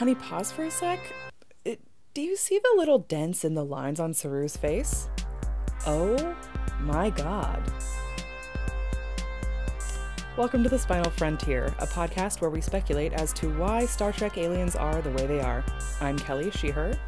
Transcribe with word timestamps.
Honey, 0.00 0.14
pause 0.14 0.50
for 0.50 0.64
a 0.64 0.70
sec. 0.70 0.98
It, 1.62 1.78
do 2.14 2.22
you 2.22 2.34
see 2.34 2.58
the 2.58 2.74
little 2.78 3.00
dents 3.00 3.44
in 3.44 3.52
the 3.52 3.66
lines 3.66 4.00
on 4.00 4.14
Saru's 4.14 4.56
face? 4.56 5.10
Oh 5.86 6.34
my 6.80 7.10
god. 7.10 7.62
Welcome 10.38 10.62
to 10.62 10.70
The 10.70 10.78
Spinal 10.78 11.10
Frontier, 11.10 11.74
a 11.80 11.86
podcast 11.86 12.40
where 12.40 12.48
we 12.48 12.62
speculate 12.62 13.12
as 13.12 13.34
to 13.34 13.50
why 13.58 13.84
Star 13.84 14.10
Trek 14.10 14.38
aliens 14.38 14.74
are 14.74 15.02
the 15.02 15.10
way 15.10 15.26
they 15.26 15.40
are. 15.40 15.62
I'm 16.00 16.18
Kelley, 16.18 16.50
she, 16.50 16.70
her. 16.70 16.98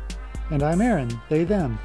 And 0.50 0.62
I'm 0.62 0.80
Eryn, 0.80 1.18
they, 1.30 1.44
them. 1.44 1.78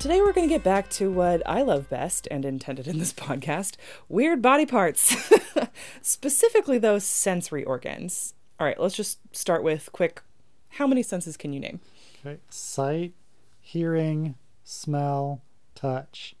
Today 0.00 0.20
we're 0.20 0.32
going 0.32 0.48
to 0.48 0.52
get 0.52 0.64
back 0.64 0.90
to 0.90 1.08
what 1.08 1.40
I 1.46 1.62
love 1.62 1.88
best 1.88 2.26
and 2.32 2.44
intended 2.44 2.88
in 2.88 2.98
this 2.98 3.12
podcast 3.26 3.76
weird 4.08 4.42
body 4.42 4.66
parts. 4.66 5.30
Specifically, 6.02 6.78
those 6.78 7.04
sensory 7.04 7.62
organs. 7.62 8.34
All 8.58 8.66
right, 8.66 8.80
let's 8.80 8.96
just 8.96 9.20
start 9.36 9.62
with 9.62 9.92
quick 9.92 10.22
how 10.70 10.86
many 10.86 11.02
senses 11.02 11.36
can 11.36 11.52
you 11.52 11.60
name? 11.60 11.80
Okay. 12.24 12.38
Sight, 12.48 13.14
hearing, 13.60 14.34
smell, 14.64 15.42
touch, 15.74 16.34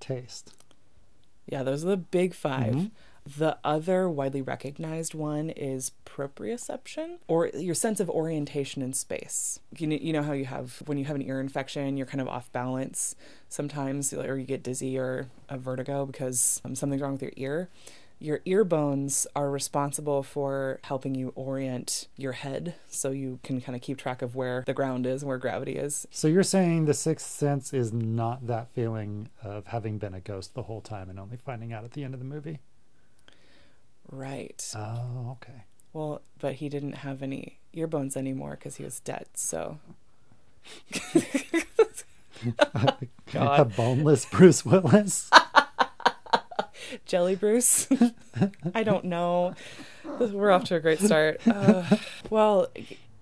taste. 0.00 0.54
Yeah, 1.46 1.62
those 1.62 1.84
are 1.84 1.88
the 1.88 1.96
big 1.96 2.34
5 2.34 2.90
The 3.26 3.56
other 3.64 4.08
widely 4.08 4.42
recognized 4.42 5.14
one 5.14 5.48
is 5.48 5.92
proprioception, 6.04 7.16
or 7.26 7.48
your 7.54 7.74
sense 7.74 7.98
of 7.98 8.10
orientation 8.10 8.82
in 8.82 8.92
space. 8.92 9.60
You 9.78 9.86
know, 9.86 9.96
you 9.96 10.12
know 10.12 10.22
how 10.22 10.32
you 10.32 10.44
have, 10.44 10.82
when 10.84 10.98
you 10.98 11.06
have 11.06 11.16
an 11.16 11.22
ear 11.22 11.40
infection, 11.40 11.96
you're 11.96 12.06
kind 12.06 12.20
of 12.20 12.28
off 12.28 12.52
balance 12.52 13.16
sometimes, 13.48 14.12
or 14.12 14.36
you 14.36 14.44
get 14.44 14.62
dizzy 14.62 14.98
or 14.98 15.28
a 15.48 15.56
vertigo 15.56 16.04
because 16.04 16.60
um, 16.66 16.74
something's 16.74 17.00
wrong 17.00 17.12
with 17.12 17.22
your 17.22 17.32
ear. 17.36 17.70
Your 18.18 18.40
ear 18.44 18.64
bones 18.64 19.26
are 19.36 19.50
responsible 19.50 20.22
for 20.22 20.80
helping 20.84 21.14
you 21.14 21.32
orient 21.34 22.08
your 22.16 22.32
head 22.32 22.74
so 22.88 23.10
you 23.10 23.38
can 23.42 23.60
kind 23.60 23.76
of 23.76 23.82
keep 23.82 23.98
track 23.98 24.22
of 24.22 24.34
where 24.34 24.62
the 24.66 24.74
ground 24.74 25.06
is 25.06 25.22
and 25.22 25.28
where 25.28 25.38
gravity 25.38 25.76
is. 25.76 26.06
So 26.10 26.28
you're 26.28 26.42
saying 26.42 26.86
the 26.86 26.94
sixth 26.94 27.26
sense 27.26 27.74
is 27.74 27.92
not 27.92 28.46
that 28.46 28.70
feeling 28.72 29.28
of 29.42 29.66
having 29.66 29.98
been 29.98 30.14
a 30.14 30.20
ghost 30.20 30.54
the 30.54 30.62
whole 30.62 30.80
time 30.80 31.10
and 31.10 31.18
only 31.18 31.36
finding 31.36 31.72
out 31.72 31.84
at 31.84 31.92
the 31.92 32.04
end 32.04 32.14
of 32.14 32.20
the 32.20 32.26
movie? 32.26 32.60
Right. 34.10 34.64
Oh, 34.74 35.36
okay. 35.42 35.64
Well, 35.92 36.22
but 36.38 36.54
he 36.54 36.68
didn't 36.68 36.94
have 36.98 37.22
any 37.22 37.58
ear 37.72 37.86
bones 37.86 38.16
anymore 38.16 38.52
because 38.52 38.76
he 38.76 38.84
was 38.84 39.00
dead. 39.00 39.26
So 39.34 39.78
God. 43.30 43.60
a 43.60 43.64
boneless 43.64 44.26
Bruce 44.26 44.64
Willis. 44.64 45.30
Jelly 47.06 47.36
Bruce. 47.36 47.88
I 48.74 48.82
don't 48.82 49.04
know. 49.04 49.54
We're 50.18 50.50
off 50.50 50.64
to 50.64 50.76
a 50.76 50.80
great 50.80 51.00
start. 51.00 51.40
Uh, 51.46 51.96
well, 52.30 52.68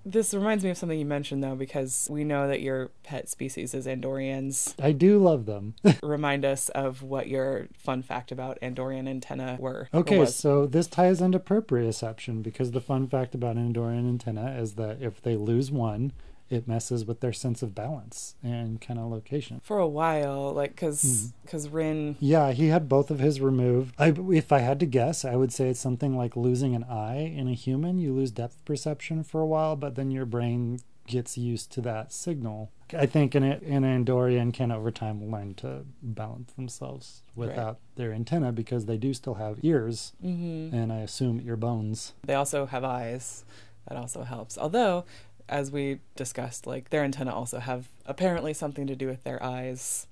this 0.04 0.34
reminds 0.34 0.64
me 0.64 0.70
of 0.70 0.77
something 0.77 0.98
you 0.98 1.04
mentioned 1.04 1.44
though, 1.44 1.54
because 1.54 2.08
we 2.10 2.24
know 2.24 2.48
that 2.48 2.60
your 2.60 2.91
pet 3.04 3.28
species 3.28 3.72
is 3.74 3.86
Andorians. 3.86 4.74
I 4.82 4.92
do 4.92 5.19
love 5.19 5.46
them. 5.46 5.74
Remind 6.02 6.44
us 6.44 6.69
of 6.70 7.02
what 7.02 7.28
your 7.28 7.69
fun 7.72 8.02
fact 8.02 8.32
about 8.32 8.58
Andorian 8.60 9.08
antenna 9.08 9.56
were. 9.60 9.88
Okay, 9.94 10.26
so 10.26 10.66
this 10.66 10.86
ties 10.88 11.20
into 11.20 11.38
proprioception 11.38 12.42
because 12.42 12.72
the 12.72 12.80
fun 12.80 13.06
fact 13.06 13.34
about 13.34 13.56
Andorian 13.56 14.08
antenna 14.08 14.56
is 14.58 14.74
that 14.74 15.00
if 15.00 15.22
they 15.22 15.36
lose 15.36 15.70
one, 15.70 16.12
it 16.53 16.69
messes 16.69 17.05
with 17.05 17.20
their 17.20 17.33
sense 17.33 17.62
of 17.62 17.75
balance 17.75 18.34
and 18.42 18.81
kind 18.81 18.98
of 19.00 19.11
location. 19.11 19.61
for 19.64 19.78
a 19.78 19.89
while, 19.89 20.53
like 20.53 20.70
because 20.75 21.33
because 21.44 21.69
Ryn 21.69 22.17
Yeah, 22.20 22.53
he 22.53 22.69
had 22.69 22.89
both 22.89 23.11
of 23.11 23.19
his 23.19 23.41
removed. 23.41 23.94
I, 23.98 24.14
if 24.31 24.53
I 24.53 24.59
had 24.59 24.78
to 24.81 24.86
guess, 24.86 25.25
I 25.25 25.36
would 25.36 25.53
say 25.53 25.69
it's 25.70 25.81
something 25.81 26.17
like 26.17 26.36
losing 26.36 26.75
an 26.75 26.84
eye 26.84 27.19
in 27.34 27.48
a 27.48 27.55
human. 27.55 27.98
You 27.98 28.12
lose 28.12 28.31
depth 28.31 28.64
perception 28.64 29.25
for 29.25 29.41
a 29.41 29.47
while, 29.47 29.77
but 29.77 29.94
then 29.94 30.11
your 30.11 30.27
brain 30.27 30.81
gets 31.06 31.36
used 31.36 31.72
to 31.72 31.81
that 31.81 32.12
signal. 32.12 32.70
I 32.97 33.06
think 33.06 33.34
an, 33.34 33.42
an 33.42 33.83
Andorian 33.83 34.53
can 34.53 34.70
over 34.70 34.91
time 34.91 35.31
learn 35.33 35.55
to 35.55 35.84
balance 36.03 36.53
themselves 36.53 37.22
without 37.34 37.78
their 37.97 38.12
antenna 38.12 38.53
because 38.53 38.84
they 38.87 38.99
do 38.99 39.12
still 39.15 39.34
have 39.34 39.59
ears 39.62 40.12
Mm-hmm. 40.25 40.75
and 40.76 40.93
I 40.93 40.99
assume 40.99 41.41
ear 41.44 41.56
bones. 41.56 42.12
They 42.25 42.34
also 42.34 42.66
have 42.66 42.84
eyes. 42.84 43.44
That 43.88 43.97
also 43.99 44.22
helps. 44.22 44.56
Although, 44.56 45.05
as 45.48 45.70
we 45.70 46.00
discussed, 46.16 46.66
like 46.66 46.91
their 46.91 47.03
antenna 47.04 47.34
also 47.34 47.58
have 47.58 47.88
apparently 48.06 48.53
something 48.54 48.86
to 48.86 48.97
do 48.97 49.06
with 49.06 49.25
their 49.25 49.42
eyes, 49.42 50.06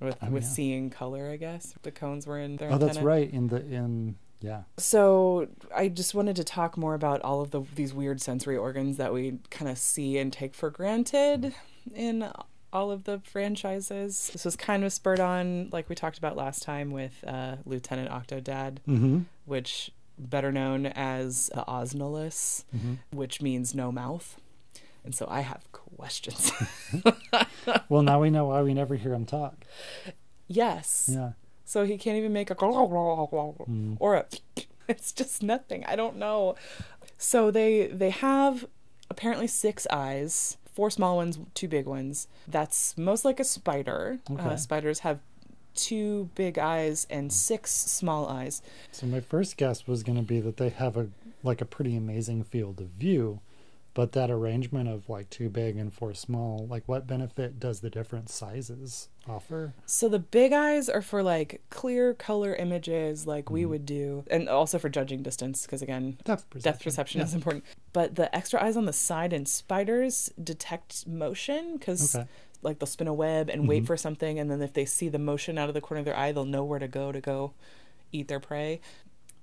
with 0.00 0.16
Oh, 0.22 0.30
with 0.30 0.44
yeah. 0.44 0.48
seeing 0.48 0.90
color. 0.90 1.30
I 1.30 1.36
guess 1.36 1.74
the 1.82 1.90
cones 1.90 2.26
were 2.26 2.38
in 2.38 2.56
their 2.56 2.68
Oh, 2.70 2.74
antenna. 2.74 2.92
that's 2.92 3.04
right. 3.04 3.30
In 3.32 3.48
the 3.48 3.64
in 3.64 4.16
yeah. 4.40 4.62
So 4.78 5.48
I 5.76 5.88
just 5.88 6.14
wanted 6.14 6.36
to 6.36 6.44
talk 6.44 6.76
more 6.78 6.94
about 6.94 7.20
all 7.22 7.40
of 7.42 7.50
the 7.50 7.62
these 7.74 7.92
weird 7.92 8.20
sensory 8.22 8.56
organs 8.56 8.96
that 8.96 9.12
we 9.12 9.38
kind 9.50 9.70
of 9.70 9.76
see 9.78 10.16
and 10.18 10.32
take 10.32 10.54
for 10.54 10.70
granted 10.70 11.54
in 11.94 12.26
all 12.72 12.90
of 12.90 13.04
the 13.04 13.18
franchises. 13.24 14.30
This 14.32 14.44
was 14.44 14.56
kind 14.56 14.84
of 14.84 14.92
spurred 14.92 15.20
on, 15.20 15.68
like 15.72 15.88
we 15.88 15.94
talked 15.94 16.18
about 16.18 16.36
last 16.36 16.62
time, 16.62 16.90
with 16.90 17.22
uh, 17.26 17.56
Lieutenant 17.66 18.10
Octodad, 18.10 18.78
Mm-hmm. 18.88 19.20
which 19.44 19.90
better 20.18 20.52
known 20.52 20.86
as 20.86 21.50
the 21.54 21.64
Osnullus, 21.66 22.64
mm-hmm. 22.76 22.94
which 23.16 23.40
means 23.42 23.74
no 23.74 23.90
mouth. 23.90 24.38
And 25.04 25.14
so 25.14 25.26
I 25.30 25.40
have 25.40 25.70
questions. 25.72 26.52
Well, 27.88 28.02
now 28.02 28.20
we 28.20 28.30
know 28.30 28.46
why 28.46 28.62
we 28.62 28.72
never 28.74 28.94
hear 28.96 29.12
him 29.12 29.26
talk. 29.26 29.64
yes. 30.48 31.10
Yeah. 31.12 31.32
So 31.64 31.84
he 31.84 31.96
can't 31.98 32.16
even 32.16 32.32
make 32.32 32.50
a 32.50 32.54
Mm. 32.54 33.96
or 34.00 34.14
a 34.16 34.26
it's 34.88 35.12
just 35.12 35.42
nothing. 35.42 35.84
I 35.86 35.94
don't 35.96 36.16
know. 36.16 36.56
So 37.18 37.50
they 37.50 37.86
they 37.86 38.10
have 38.10 38.66
apparently 39.08 39.46
six 39.46 39.86
eyes, 39.90 40.56
four 40.72 40.90
small 40.90 41.16
ones, 41.16 41.38
two 41.54 41.68
big 41.68 41.86
ones. 41.86 42.26
That's 42.48 42.96
most 42.98 43.24
like 43.24 43.38
a 43.38 43.44
spider. 43.44 44.18
Uh, 44.28 44.34
Okay. 44.34 44.56
spiders 44.56 45.00
have 45.00 45.20
two 45.74 46.30
big 46.34 46.58
eyes 46.58 47.06
and 47.10 47.32
six 47.32 47.70
small 47.70 48.26
eyes. 48.28 48.62
So 48.90 49.06
my 49.06 49.20
first 49.20 49.56
guess 49.56 49.86
was 49.86 50.02
going 50.02 50.18
to 50.18 50.24
be 50.24 50.40
that 50.40 50.56
they 50.56 50.70
have 50.70 50.96
a 50.96 51.08
like 51.44 51.60
a 51.60 51.64
pretty 51.66 51.94
amazing 51.96 52.42
field 52.44 52.80
of 52.80 52.88
view, 52.88 53.40
but 53.92 54.12
that 54.12 54.30
arrangement 54.30 54.88
of 54.88 55.08
like 55.08 55.28
two 55.30 55.48
big 55.48 55.76
and 55.76 55.92
four 55.92 56.14
small, 56.14 56.66
like 56.68 56.84
what 56.86 57.06
benefit 57.06 57.58
does 57.58 57.80
the 57.80 57.90
different 57.90 58.28
sizes 58.28 59.08
offer? 59.28 59.74
So 59.86 60.08
the 60.08 60.18
big 60.18 60.52
eyes 60.52 60.88
are 60.88 61.02
for 61.02 61.22
like 61.22 61.60
clear 61.70 62.14
color 62.14 62.54
images 62.54 63.26
like 63.26 63.50
we 63.50 63.62
Mhm. 63.64 63.68
would 63.70 63.86
do 63.86 64.24
and 64.30 64.48
also 64.48 64.78
for 64.78 64.88
judging 64.88 65.22
distance 65.22 65.62
because 65.66 65.82
again 65.82 66.18
Depth 66.24 66.48
perception. 66.50 66.72
depth 66.72 66.84
perception 66.84 67.18
Yeah. 67.20 67.24
is 67.26 67.34
important. 67.34 67.64
But 67.92 68.14
the 68.14 68.34
extra 68.34 68.62
eyes 68.62 68.76
on 68.76 68.84
the 68.86 68.92
side 68.92 69.32
in 69.32 69.44
spiders 69.46 70.30
detect 70.42 71.06
motion 71.08 71.76
because 71.76 72.14
Okay. 72.14 72.28
like 72.62 72.78
they'll 72.78 72.86
spin 72.86 73.08
a 73.08 73.14
web 73.14 73.48
and 73.50 73.66
wait 73.68 73.82
Mhm. 73.82 73.86
for 73.88 73.96
something, 73.96 74.38
and 74.38 74.50
then 74.50 74.62
if 74.62 74.72
they 74.72 74.84
see 74.84 75.08
the 75.08 75.18
motion 75.18 75.58
out 75.58 75.68
of 75.68 75.74
the 75.74 75.80
corner 75.80 75.98
of 76.00 76.04
their 76.04 76.16
eye, 76.16 76.30
they'll 76.30 76.44
know 76.44 76.64
where 76.64 76.78
to 76.78 76.88
go 76.88 77.10
to 77.10 77.20
go 77.20 77.54
eat 78.12 78.28
their 78.28 78.40
prey. 78.40 78.80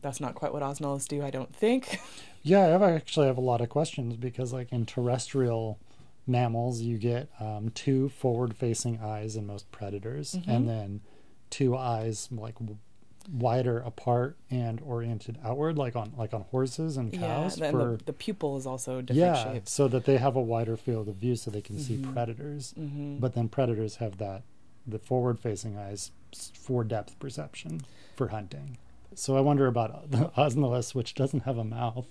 That's 0.02 0.20
not 0.20 0.36
quite 0.36 0.54
what 0.54 0.62
Osnullus 0.64 1.08
do, 1.08 1.24
I 1.24 1.30
don't 1.32 1.54
think. 1.56 2.00
Yeah, 2.44 2.68
I 2.78 2.92
actually 2.94 3.28
have 3.28 3.38
a 3.38 3.42
lot 3.42 3.60
of 3.60 3.68
questions 3.68 4.16
because 4.16 4.54
like 4.54 4.72
in 4.72 4.86
terrestrial 4.86 5.80
mammals, 6.26 6.80
you 6.82 6.98
get 6.98 7.28
um, 7.42 7.72
two 7.72 8.08
forward-facing 8.08 9.00
eyes 9.02 9.36
in 9.36 9.46
most 9.46 9.70
predators, 9.70 10.34
Mhm. 10.36 10.48
and 10.48 10.70
then 10.70 11.02
two 11.50 11.76
eyes 11.76 12.30
like 12.32 12.56
wider 13.30 13.80
apart 13.80 14.38
and 14.50 14.80
oriented 14.82 15.38
outward, 15.44 15.78
like 15.78 15.98
on 15.98 16.14
like 16.18 16.34
on 16.34 16.42
horses 16.52 16.96
and 16.96 17.12
cows. 17.12 17.58
yeah, 17.60 17.66
and 17.66 17.72
for 17.78 17.98
the, 17.98 18.04
the 18.06 18.14
pupil 18.14 18.56
is 18.56 18.66
also 18.66 19.02
different 19.02 19.20
yeah, 19.20 19.54
shapes. 19.54 19.72
so 19.74 19.90
that 19.90 20.06
they 20.06 20.16
have 20.18 20.38
a 20.38 20.42
wider 20.42 20.78
field 20.78 21.10
of 21.10 21.16
view, 21.16 21.36
so 21.36 21.52
they 21.52 21.62
can 21.62 21.78
see 21.78 21.98
Mhm. 21.98 22.14
predators. 22.14 22.72
hmm 22.78 23.18
But 23.20 23.34
then 23.34 23.50
predators 23.50 23.98
have 23.98 24.20
that 24.20 24.44
the 24.86 25.00
forward-facing 25.00 25.78
eyes 25.78 26.12
for 26.54 26.86
depth 26.86 27.20
perception 27.20 27.82
for 28.16 28.30
hunting. 28.30 28.78
So 29.18 29.36
I 29.36 29.42
wonder 29.42 29.66
about 29.66 30.12
the 30.12 30.32
Osnullus, 30.38 30.94
which 30.94 31.16
doesn't 31.16 31.42
have 31.42 31.58
a 31.58 31.64
mouth. 31.64 32.08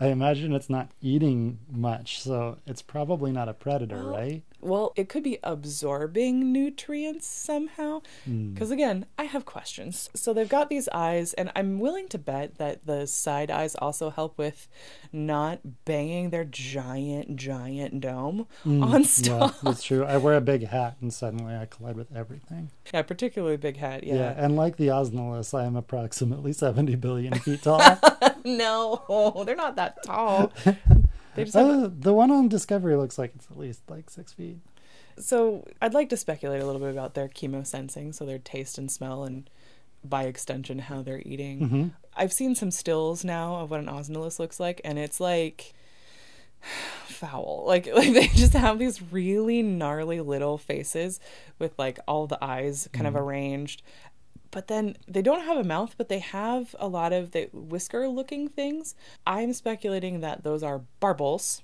I 0.00 0.06
imagine 0.08 0.54
it's 0.54 0.70
not 0.70 0.88
eating 1.02 1.58
much, 1.70 2.20
so 2.22 2.58
it's 2.66 2.80
probably 2.82 3.32
not 3.32 3.48
a 3.48 3.52
predator, 3.54 3.96
Well, 3.96 4.10
right? 4.16 4.42
Well, 4.62 4.92
it 4.96 5.08
could 5.08 5.22
be 5.22 5.38
absorbing 5.42 6.52
nutrients 6.52 7.26
somehow. 7.26 8.02
Hmm. 8.24 8.52
Because 8.52 8.70
again, 8.70 9.06
I 9.18 9.24
have 9.24 9.44
questions. 9.46 10.10
So 10.14 10.32
they've 10.34 10.48
got 10.48 10.68
these 10.70 10.88
eyes, 10.90 11.32
and 11.34 11.50
I'm 11.56 11.80
willing 11.80 12.08
to 12.08 12.18
bet 12.18 12.56
that 12.58 12.84
the 12.86 13.06
side 13.06 13.50
eyes 13.50 13.74
also 13.74 14.10
help 14.10 14.36
with 14.38 14.68
not 15.12 15.60
banging 15.84 16.30
their 16.30 16.44
giant, 16.44 17.36
giant 17.36 18.00
dome 18.00 18.46
Mm, 18.66 18.82
on 18.84 19.00
Yeah, 19.02 19.06
stuff. 19.06 19.60
that's 19.62 19.82
true. 19.82 20.04
I 20.04 20.16
wear 20.18 20.34
a 20.36 20.40
big 20.42 20.66
hat, 20.66 20.96
and 21.00 21.12
suddenly 21.12 21.54
I 21.54 21.66
collide 21.66 21.96
with 21.96 22.14
everything. 22.14 22.70
Yeah, 22.92 23.02
particularly 23.02 23.56
big 23.56 23.76
hat. 23.78 24.04
Yeah. 24.04 24.14
Yeah. 24.14 24.34
and 24.36 24.56
like 24.56 24.76
the 24.76 24.88
Osnullus, 24.88 25.52
I 25.58 25.64
am 25.64 25.76
approximately 25.76 26.52
70 26.52 26.96
billion 26.96 27.34
feet 27.34 27.62
tall. 27.64 27.80
no, 28.44 29.42
they're 29.46 29.56
not 29.56 29.76
that 29.76 30.02
tall. 30.04 30.52
They 31.36 31.44
just 31.44 31.54
have, 31.56 31.68
uh, 31.84 31.90
the 31.96 32.12
one 32.12 32.32
on 32.32 32.48
Discovery 32.48 32.96
looks 32.96 33.16
like 33.16 33.32
it's 33.36 33.46
at 33.50 33.56
least 33.56 33.82
like 33.88 34.10
six 34.10 34.32
feet. 34.32 34.58
so 35.16 35.64
I'd 35.80 35.94
like 35.94 36.08
to 36.08 36.16
speculate 36.16 36.60
a 36.60 36.66
little 36.66 36.80
bit 36.80 36.90
about 36.90 37.14
their 37.14 37.28
chemosensing, 37.28 38.12
so 38.12 38.26
their 38.26 38.40
taste 38.40 38.78
and 38.78 38.90
smell, 38.90 39.22
and 39.22 39.48
by 40.04 40.24
extension 40.24 40.80
how 40.80 41.02
they're 41.02 41.22
eating. 41.24 41.68
hmm 41.68 41.86
I've 42.16 42.32
seen 42.32 42.56
some 42.56 42.72
stills 42.72 43.24
now 43.24 43.56
of 43.60 43.70
what 43.70 43.78
an 43.78 43.88
osnullus 43.88 44.40
looks 44.40 44.58
like, 44.58 44.80
and 44.84 44.98
it's 44.98 45.20
like 45.20 45.72
foul. 47.06 47.62
Like 47.66 47.86
like 47.94 48.12
they 48.12 48.26
just 48.28 48.52
have 48.54 48.78
these 48.80 49.00
really 49.12 49.62
gnarly 49.62 50.20
little 50.20 50.58
faces 50.58 51.20
with 51.60 51.78
like 51.78 51.98
all 52.08 52.26
the 52.26 52.42
eyes 52.44 52.88
kind 52.92 53.06
of 53.06 53.14
arranged. 53.14 53.82
But 54.50 54.68
then 54.68 54.96
they 55.06 55.22
don't 55.22 55.44
have 55.44 55.56
a 55.56 55.64
mouth, 55.64 55.94
but 55.96 56.08
they 56.08 56.18
have 56.18 56.74
a 56.78 56.88
lot 56.88 57.12
of 57.12 57.30
the 57.32 57.48
whisker 57.52 58.08
looking 58.08 58.48
things. 58.48 58.94
I'm 59.26 59.52
speculating 59.52 60.20
that 60.20 60.42
those 60.42 60.62
are 60.62 60.82
barbels. 61.00 61.62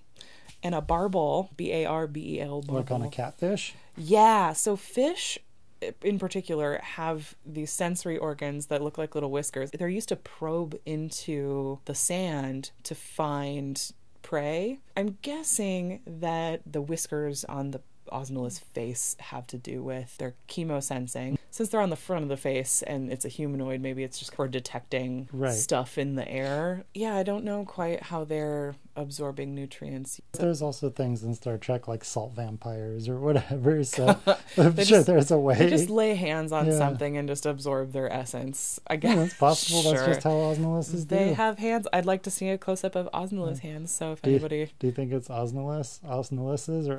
And 0.63 0.75
a 0.75 0.81
barbel, 0.81 1.51
B 1.57 1.73
A 1.73 1.85
R 1.85 2.07
B 2.07 2.37
E 2.37 2.41
L, 2.41 2.65
Like 2.67 2.91
on 2.91 3.03
a 3.03 3.11
catfish. 3.11 3.75
Yeah, 3.97 4.53
so 4.53 4.75
fish 4.75 5.39
eh, 5.83 5.93
in 6.03 6.19
particular 6.19 6.81
have 6.83 7.37
these 7.45 7.71
sensory 7.71 8.17
organs 8.17 8.67
that 8.67 8.83
look 8.83 8.99
like 8.99 9.15
little 9.15 9.31
whiskers. 9.31 9.71
They're 9.71 9.89
used 9.89 10.09
to 10.09 10.17
probe 10.17 10.77
into 10.87 11.79
the 11.85 11.95
sand 11.95 12.71
to 12.85 12.95
find 12.95 13.93
prey. 14.23 14.81
I'm 14.97 15.19
guessing 15.23 16.01
that 16.07 16.63
the 16.67 16.81
whiskers 16.81 17.45
on 17.45 17.71
the 17.71 17.81
Osnola's 18.13 18.59
face 18.59 19.17
have 19.21 19.47
to 19.49 19.59
do 19.59 19.83
with 19.83 20.17
their 20.19 20.35
chemosensing. 20.49 21.39
Since 21.51 21.71
they're 21.71 21.81
on 21.81 21.91
the 21.91 21.97
front 21.97 22.23
of 22.23 22.29
the 22.29 22.37
face 22.37 22.83
and 22.83 23.11
it's 23.11 23.25
a 23.25 23.29
humanoid, 23.31 23.81
maybe 23.81 24.03
it's 24.03 24.19
just 24.19 24.35
for 24.35 24.47
detecting 24.47 25.29
Right. 25.33 25.55
stuff 25.55 25.97
in 25.97 26.15
the 26.15 26.29
air. 26.29 26.85
Yeah, 26.93 27.15
I 27.17 27.23
don't 27.23 27.45
know 27.45 27.65
quite 27.65 28.03
how 28.05 28.25
they're 28.25 28.75
absorbing 28.95 29.55
nutrients. 29.55 30.21
There's 30.33 30.61
also 30.63 30.91
things 30.91 31.23
in 31.23 31.35
Star 31.35 31.57
Trek 31.59 31.89
like 31.89 32.05
salt 32.05 32.33
vampires 32.35 33.09
or 33.09 33.19
whatever. 33.19 33.83
So 33.85 34.07
I'm 34.59 34.75
sure 34.75 34.85
just- 34.85 35.07
there's 35.07 35.31
a 35.31 35.39
way. 35.39 35.57
They 35.57 35.71
just 35.71 35.89
lay 35.91 36.15
hands 36.15 36.53
on 36.53 36.67
Yeah. 36.67 36.77
something 36.79 37.17
and 37.17 37.27
just 37.29 37.47
absorb 37.47 37.93
their 37.93 38.13
essence. 38.13 38.79
I 38.87 38.97
guess 38.97 39.17
Yeah, 39.17 39.23
it's 39.25 39.35
possible. 39.35 39.83
That's 39.83 40.07
just 40.07 40.23
how 40.25 40.33
osmosis 40.33 41.05
they 41.07 41.29
do. 41.29 41.35
have 41.35 41.59
hands. 41.59 41.87
I'd 41.93 42.05
like 42.07 42.23
to 42.25 42.31
see 42.31 42.49
a 42.51 42.59
close 42.59 42.85
up 42.85 42.95
of 42.97 43.09
Osmola's 43.15 43.61
hands. 43.61 43.93
So 43.93 44.13
if 44.13 44.21
Do 44.23 44.31
you- 44.31 44.37
anybody, 44.37 44.73
Do 44.79 44.87
you 44.89 44.93
think 44.93 45.13
it's 45.13 45.29
osnolis, 45.29 46.01
osnolises, 46.03 46.89
or 46.89 46.99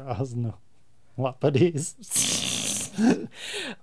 osnolopodies? 1.18 1.96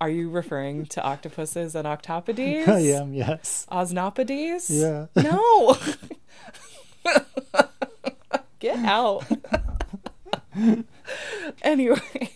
are 0.00 0.08
you 0.08 0.28
referring 0.30 0.86
to 0.86 1.02
octopuses 1.02 1.74
and 1.74 1.86
octopodes? 1.86 2.68
I 2.68 2.80
am. 2.80 3.14
Yes. 3.14 3.66
Osnopodes? 3.70 4.68
Yeah. 4.70 5.06
No. 5.22 5.76
Get 8.58 8.78
out. 8.84 9.24
anyway, 11.62 12.30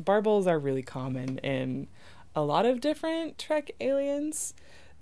barbels 0.00 0.46
are 0.46 0.58
really 0.58 0.82
common 0.82 1.38
in 1.38 1.88
a 2.34 2.42
lot 2.42 2.64
of 2.66 2.80
different 2.80 3.38
Trek 3.38 3.72
aliens. 3.80 4.54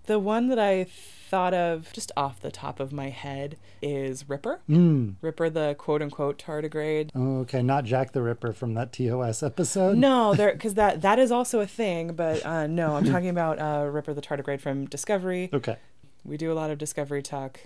The 0.07 0.19
one 0.19 0.49
that 0.49 0.59
I 0.59 0.85
thought 1.29 1.55
of 1.55 1.93
just 1.93 2.13
off 2.17 2.41
the 2.41 2.51
top 2.51 2.79
of 2.79 2.93
my 2.93 3.11
head 3.11 3.57
is 3.83 4.29
Ripper. 4.29 4.61
Mm. 4.69 5.17
Ripper, 5.21 5.51
the 5.51 5.75
quote 5.77 6.01
unquote 6.01 6.39
tardigrade. 6.39 7.11
Oh, 7.15 7.41
okay, 7.41 7.63
not 7.63 7.85
Jack 7.85 8.13
the 8.13 8.23
Ripper 8.23 8.53
from 8.53 8.75
that 8.75 8.93
TOS 8.93 9.43
episode. 9.43 9.99
No, 9.99 10.35
because 10.37 10.75
that 10.75 11.03
that 11.03 11.19
is 11.19 11.33
also 11.33 11.61
a 11.61 11.67
thing, 11.67 12.15
but 12.15 12.45
uh, 12.47 12.67
no, 12.67 12.97
I'm 12.97 13.05
talking 13.11 13.29
about 13.29 13.59
uh, 13.59 13.89
Ripper 13.91 14.15
the 14.15 14.23
tardigrade 14.23 14.61
from 14.61 14.87
Discovery. 14.87 15.51
Okay. 15.53 15.77
We 16.25 16.37
do 16.37 16.53
a 16.53 16.55
lot 16.55 16.71
of 16.71 16.79
Discovery 16.79 17.23
talk. 17.23 17.61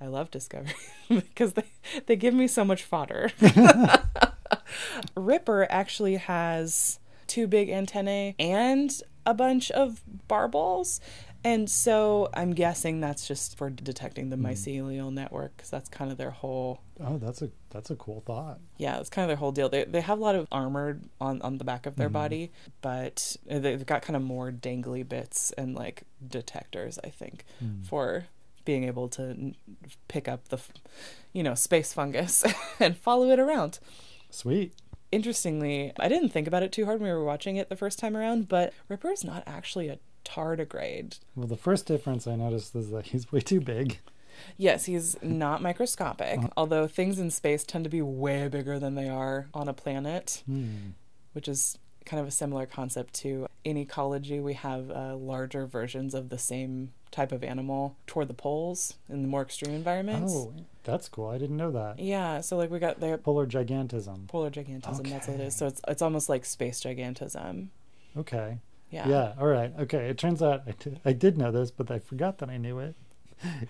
I 0.00 0.06
love 0.06 0.30
Discovery 0.30 0.74
because 1.08 1.54
they 1.54 1.64
they 2.06 2.16
give 2.16 2.34
me 2.34 2.46
so 2.46 2.64
much 2.64 2.82
fodder. 2.82 3.30
Ripper 5.16 5.66
actually 5.70 6.16
has 6.16 6.98
two 7.26 7.46
big 7.46 7.70
antennae 7.70 8.34
and 8.38 9.00
a 9.24 9.32
bunch 9.32 9.70
of 9.70 10.02
barbels. 10.28 11.00
And 11.44 11.68
so 11.68 12.28
I'm 12.34 12.52
guessing 12.52 13.00
that's 13.00 13.26
just 13.26 13.56
for 13.58 13.68
detecting 13.68 14.30
the 14.30 14.36
mycelial 14.36 15.12
network 15.12 15.56
because 15.56 15.70
that's 15.70 15.88
kind 15.88 16.12
of 16.12 16.16
their 16.18 16.30
whole 16.30 16.80
Oh, 17.00 17.18
that's 17.18 17.42
a 17.42 17.50
that's 17.70 17.90
a 17.90 17.96
cool 17.96 18.22
thought. 18.24 18.60
yeah, 18.78 18.98
it's 19.00 19.10
kind 19.10 19.24
of 19.24 19.28
their 19.28 19.36
whole 19.38 19.50
deal. 19.50 19.68
They 19.68 19.84
they 19.84 20.02
have 20.02 20.18
a 20.18 20.22
lot 20.22 20.34
of 20.36 20.46
armor 20.52 21.00
on 21.20 21.42
on 21.42 21.58
the 21.58 21.64
back 21.64 21.86
of 21.86 21.96
their 21.96 22.08
Mhm. 22.08 22.12
body, 22.12 22.52
but 22.80 23.36
they've 23.46 23.84
got 23.84 24.02
kind 24.02 24.16
of 24.16 24.22
more 24.22 24.52
dangly 24.52 25.08
bits 25.08 25.50
and 25.52 25.74
like 25.74 26.04
detectors, 26.26 26.98
I 27.02 27.08
think, 27.08 27.44
Mm. 27.62 27.84
for 27.86 28.26
being 28.64 28.84
able 28.84 29.08
to 29.08 29.52
pick 30.06 30.28
up 30.28 30.46
the, 30.48 30.60
you 31.32 31.42
know, 31.42 31.54
space 31.56 31.92
fungus 31.92 32.44
and 32.78 32.96
follow 32.96 33.28
it 33.30 33.40
around. 33.40 33.80
Sweet. 34.30 34.72
Interestingly, 35.10 35.92
I 35.98 36.08
didn't 36.08 36.30
think 36.30 36.46
about 36.46 36.62
it 36.62 36.72
too 36.72 36.84
hard 36.86 37.00
when 37.00 37.10
we 37.10 37.14
were 37.16 37.24
watching 37.24 37.56
it 37.56 37.68
the 37.68 37.76
first 37.76 37.98
time 37.98 38.16
around, 38.16 38.48
but 38.48 38.72
Ripper 38.88 39.10
is 39.10 39.24
not 39.24 39.42
actually 39.46 39.88
a 39.88 39.98
tardigrade. 40.24 41.18
Well, 41.36 41.46
the 41.46 41.56
first 41.56 41.86
difference 41.86 42.26
I 42.26 42.36
noticed 42.36 42.74
is 42.74 42.90
that 42.90 43.06
he's 43.06 43.30
way 43.32 43.40
too 43.40 43.60
big. 43.60 43.98
Yes, 44.56 44.86
he's 44.86 45.16
not 45.22 45.62
microscopic, 45.62 46.38
Uh-huh. 46.38 46.48
although 46.56 46.86
things 46.86 47.18
in 47.18 47.30
space 47.30 47.64
tend 47.64 47.84
to 47.84 47.90
be 47.90 48.02
way 48.02 48.48
bigger 48.48 48.78
than 48.78 48.94
they 48.94 49.08
are 49.08 49.48
on 49.54 49.68
a 49.68 49.72
planet. 49.74 50.42
Hmm. 50.46 50.90
which 51.34 51.48
is 51.48 51.78
kind 52.04 52.20
of 52.20 52.26
a 52.26 52.30
similar 52.32 52.66
concept 52.66 53.14
to 53.14 53.46
in 53.64 53.76
ecology 53.78 54.38
we 54.40 54.54
have 54.54 54.90
uh, 54.90 55.14
larger 55.16 55.64
versions 55.66 56.12
of 56.14 56.28
the 56.30 56.36
same 56.36 56.92
type 57.12 57.30
of 57.32 57.44
animal 57.44 57.96
toward 58.08 58.26
the 58.28 58.34
poles 58.34 58.94
in 59.08 59.22
the 59.22 59.28
more 59.28 59.40
extreme 59.42 59.72
environments 59.74 60.32
Oh, 60.34 60.52
that's 60.82 61.08
cool. 61.08 61.28
I 61.28 61.38
didn't 61.38 61.56
know 61.56 61.70
that. 61.70 61.98
yeah 62.00 62.40
so 62.40 62.56
like 62.56 62.70
we 62.70 62.78
got 62.80 62.98
the 63.00 63.18
Polar 63.18 63.46
gigantism. 63.46 64.26
polar 64.28 64.50
gigantism 64.50 65.08
that's 65.08 65.28
what 65.28 65.38
it 65.38 65.42
is. 65.42 65.54
So 65.56 65.66
it's 65.68 65.80
it's 65.88 66.02
almost 66.02 66.28
like 66.28 66.44
space 66.44 66.80
gigantism 66.82 67.68
Okay. 68.16 68.58
Yeah 68.92 69.08
Yeah. 69.08 69.32
All 69.40 69.46
right. 69.48 69.72
Okay. 69.80 70.08
It 70.08 70.18
turns 70.18 70.40
out 70.42 70.62
I 71.04 71.12
did- 71.12 71.38
know 71.38 71.50
this, 71.50 71.70
but 71.72 71.90
I 71.90 71.98
forgot 71.98 72.38
that 72.38 72.48
I 72.50 72.56
knew 72.58 72.78
it. 72.78 72.94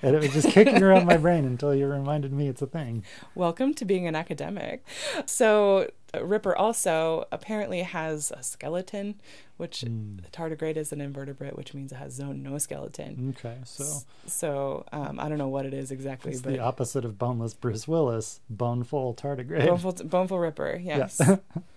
And 0.03 0.15
it 0.15 0.21
was 0.21 0.33
just 0.35 0.49
kicking 0.49 0.83
around 0.87 1.07
my 1.07 1.17
brain 1.17 1.47
until 1.47 1.75
you 1.75 1.87
reminded 1.87 2.31
me 2.31 2.47
it's 2.49 2.61
a 2.61 2.67
thing. 2.67 3.05
welcome 3.35 3.73
to 3.73 3.87
being 3.87 4.07
an 4.07 4.15
academic 4.15 4.85
so 5.25 5.89
uh, 6.15 6.23
ripper 6.23 6.55
also 6.55 7.25
apparently 7.33 7.81
has 7.81 8.31
a 8.37 8.43
skeleton 8.43 9.15
which 9.57 9.81
Hmm. 9.81 10.17
tardigrade 10.31 10.77
is 10.77 10.93
an 10.93 11.01
invertebrate 11.01 11.57
which 11.57 11.73
means 11.73 11.91
it 11.91 11.95
has 11.97 12.19
no, 12.21 12.33
no 12.33 12.59
skeleton 12.59 13.35
Okay. 13.39 13.57
So 13.65 13.85
so 14.27 14.85
um, 14.93 15.19
i 15.19 15.27
don't 15.31 15.39
know 15.39 15.49
what 15.49 15.65
it 15.65 15.73
is 15.73 15.91
exactly 15.91 16.33
it's 16.33 16.43
but 16.43 16.53
the 16.53 16.59
opposite 16.59 17.07
of 17.07 17.19
boneless 17.19 17.55
Bruce 17.55 17.89
Willis, 17.89 18.41
boneful 18.51 19.15
tardigrade. 19.15 19.67
Boneful, 19.67 19.93
boneful 20.07 20.39
Ripper, 20.39 20.79
yes. 20.85 21.19
Yeah. 21.19 21.37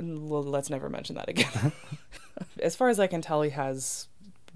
Well, 0.00 0.42
let's 0.42 0.70
never 0.70 0.88
mention 0.88 1.16
that 1.16 1.28
again. 1.28 1.72
as 2.62 2.76
far 2.76 2.88
as 2.88 2.98
I 3.00 3.06
can 3.06 3.20
tell, 3.20 3.42
he 3.42 3.50
has 3.50 4.08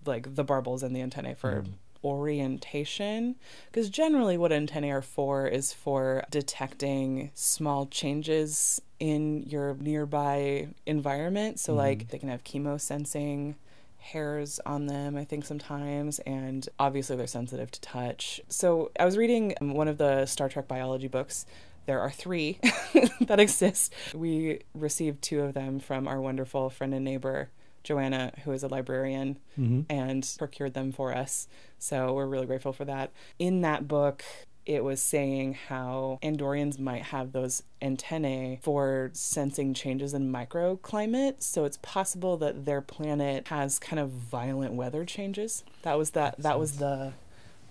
like 0.04 0.34
the 0.34 0.44
barbels 0.44 0.82
and 0.82 0.94
the 0.94 1.00
antennae 1.02 1.34
for 1.34 1.62
Mm. 1.62 1.72
orientation. 2.04 3.36
Because 3.70 3.88
generally, 3.88 4.36
what 4.36 4.52
antennae 4.52 4.90
are 4.90 5.02
for 5.02 5.46
is 5.46 5.72
for 5.72 6.24
detecting 6.30 7.30
small 7.34 7.86
changes 7.86 8.80
in 8.98 9.42
your 9.44 9.74
nearby 9.74 10.68
environment. 10.86 11.58
So, 11.60 11.74
like, 11.74 12.08
they 12.08 12.18
can 12.18 12.28
have 12.28 12.44
chemosensing 12.44 13.54
hairs 13.98 14.58
on 14.66 14.86
them, 14.86 15.16
I 15.16 15.24
think 15.24 15.44
sometimes, 15.44 16.18
and 16.20 16.68
obviously 16.78 17.14
they're 17.14 17.28
sensitive 17.28 17.70
to 17.70 17.80
touch. 17.80 18.40
So 18.48 18.90
I 18.98 19.04
was 19.04 19.16
reading 19.16 19.54
one 19.60 19.86
of 19.86 19.96
the 19.98 20.26
Star 20.26 20.48
Trek 20.48 20.66
biology 20.66 21.06
books. 21.06 21.46
There 21.86 22.00
are 22.00 22.10
three 22.10 22.58
that 23.20 23.40
exist. 23.40 23.92
We 24.14 24.60
received 24.74 25.22
two 25.22 25.40
of 25.40 25.54
them 25.54 25.80
from 25.80 26.06
our 26.08 26.20
wonderful 26.20 26.70
friend 26.70 26.94
and 26.94 27.04
neighbor, 27.04 27.50
Joanna, 27.82 28.32
who 28.44 28.52
is 28.52 28.62
a 28.62 28.68
librarian, 28.68 29.38
Mhm. 29.58 29.86
and 29.90 30.34
procured 30.38 30.74
them 30.74 30.92
for 30.92 31.12
us. 31.14 31.48
So 31.78 32.14
we're 32.14 32.26
really 32.26 32.46
grateful 32.46 32.72
for 32.72 32.84
that. 32.84 33.10
In 33.38 33.60
that 33.62 33.88
book, 33.88 34.24
it 34.64 34.84
was 34.84 35.02
saying 35.02 35.54
how 35.68 36.20
Andorians 36.22 36.78
might 36.78 37.02
have 37.02 37.32
those 37.32 37.64
antennae 37.80 38.60
for 38.62 39.10
sensing 39.12 39.74
changes 39.74 40.14
in 40.14 40.30
microclimate. 40.32 41.42
So 41.42 41.64
it's 41.64 41.78
possible 41.82 42.36
that 42.36 42.64
their 42.64 42.80
planet 42.80 43.48
has 43.48 43.80
kind 43.80 43.98
of 43.98 44.10
violent 44.10 44.74
weather 44.74 45.04
changes. 45.04 45.64
That 45.82 45.98
was 45.98 46.10
that. 46.10 46.38
That 46.38 46.60
was 46.60 46.76
the 46.76 47.12